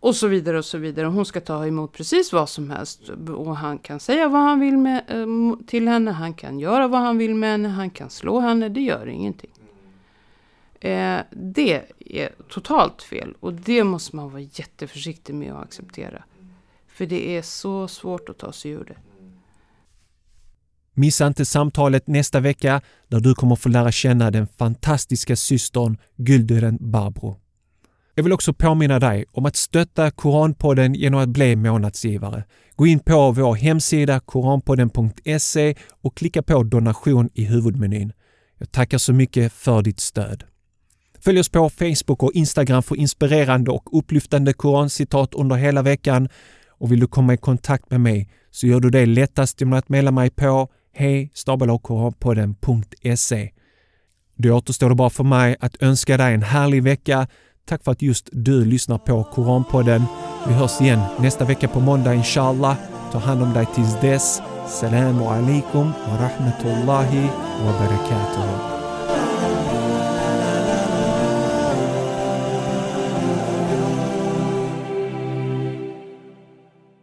[0.00, 1.06] Och så vidare och så vidare.
[1.06, 3.08] Hon ska ta emot precis vad som helst.
[3.36, 6.10] Och han kan säga vad han vill med, eh, till henne.
[6.10, 7.68] Han kan göra vad han vill med henne.
[7.68, 8.68] Han kan slå henne.
[8.68, 9.50] Det gör ingenting.
[10.80, 13.34] Eh, det är totalt fel.
[13.40, 16.24] Och det måste man vara jätteförsiktig med att acceptera.
[16.88, 18.96] För det är så svårt att ta sig ur det.
[20.94, 26.78] Missa inte samtalet nästa vecka där du kommer få lära känna den fantastiska systern Gulduren
[26.80, 27.36] Barbro.
[28.18, 32.44] Jag vill också påminna dig om att stötta Koranpodden genom att bli månadsgivare.
[32.76, 38.12] Gå in på vår hemsida koranpodden.se och klicka på donation i huvudmenyn.
[38.58, 40.44] Jag tackar så mycket för ditt stöd.
[41.20, 46.28] Följ oss på Facebook och Instagram för inspirerande och upplyftande korancitat under hela veckan.
[46.68, 49.88] Och vill du komma i kontakt med mig så gör du det lättast genom att
[49.88, 51.32] mejla mig på hej
[54.36, 57.26] Då återstår det bara för mig att önska dig en härlig vecka
[57.68, 60.04] Tack för att just du lyssnar på Koranpodden.
[60.46, 62.76] Vi hörs igen nästa vecka på måndag inshallah.
[63.12, 64.42] Ta hand om dig tills dess.
[64.68, 67.30] Salam alaikum wa rahmatullahi
[67.64, 68.77] wa barakatuh.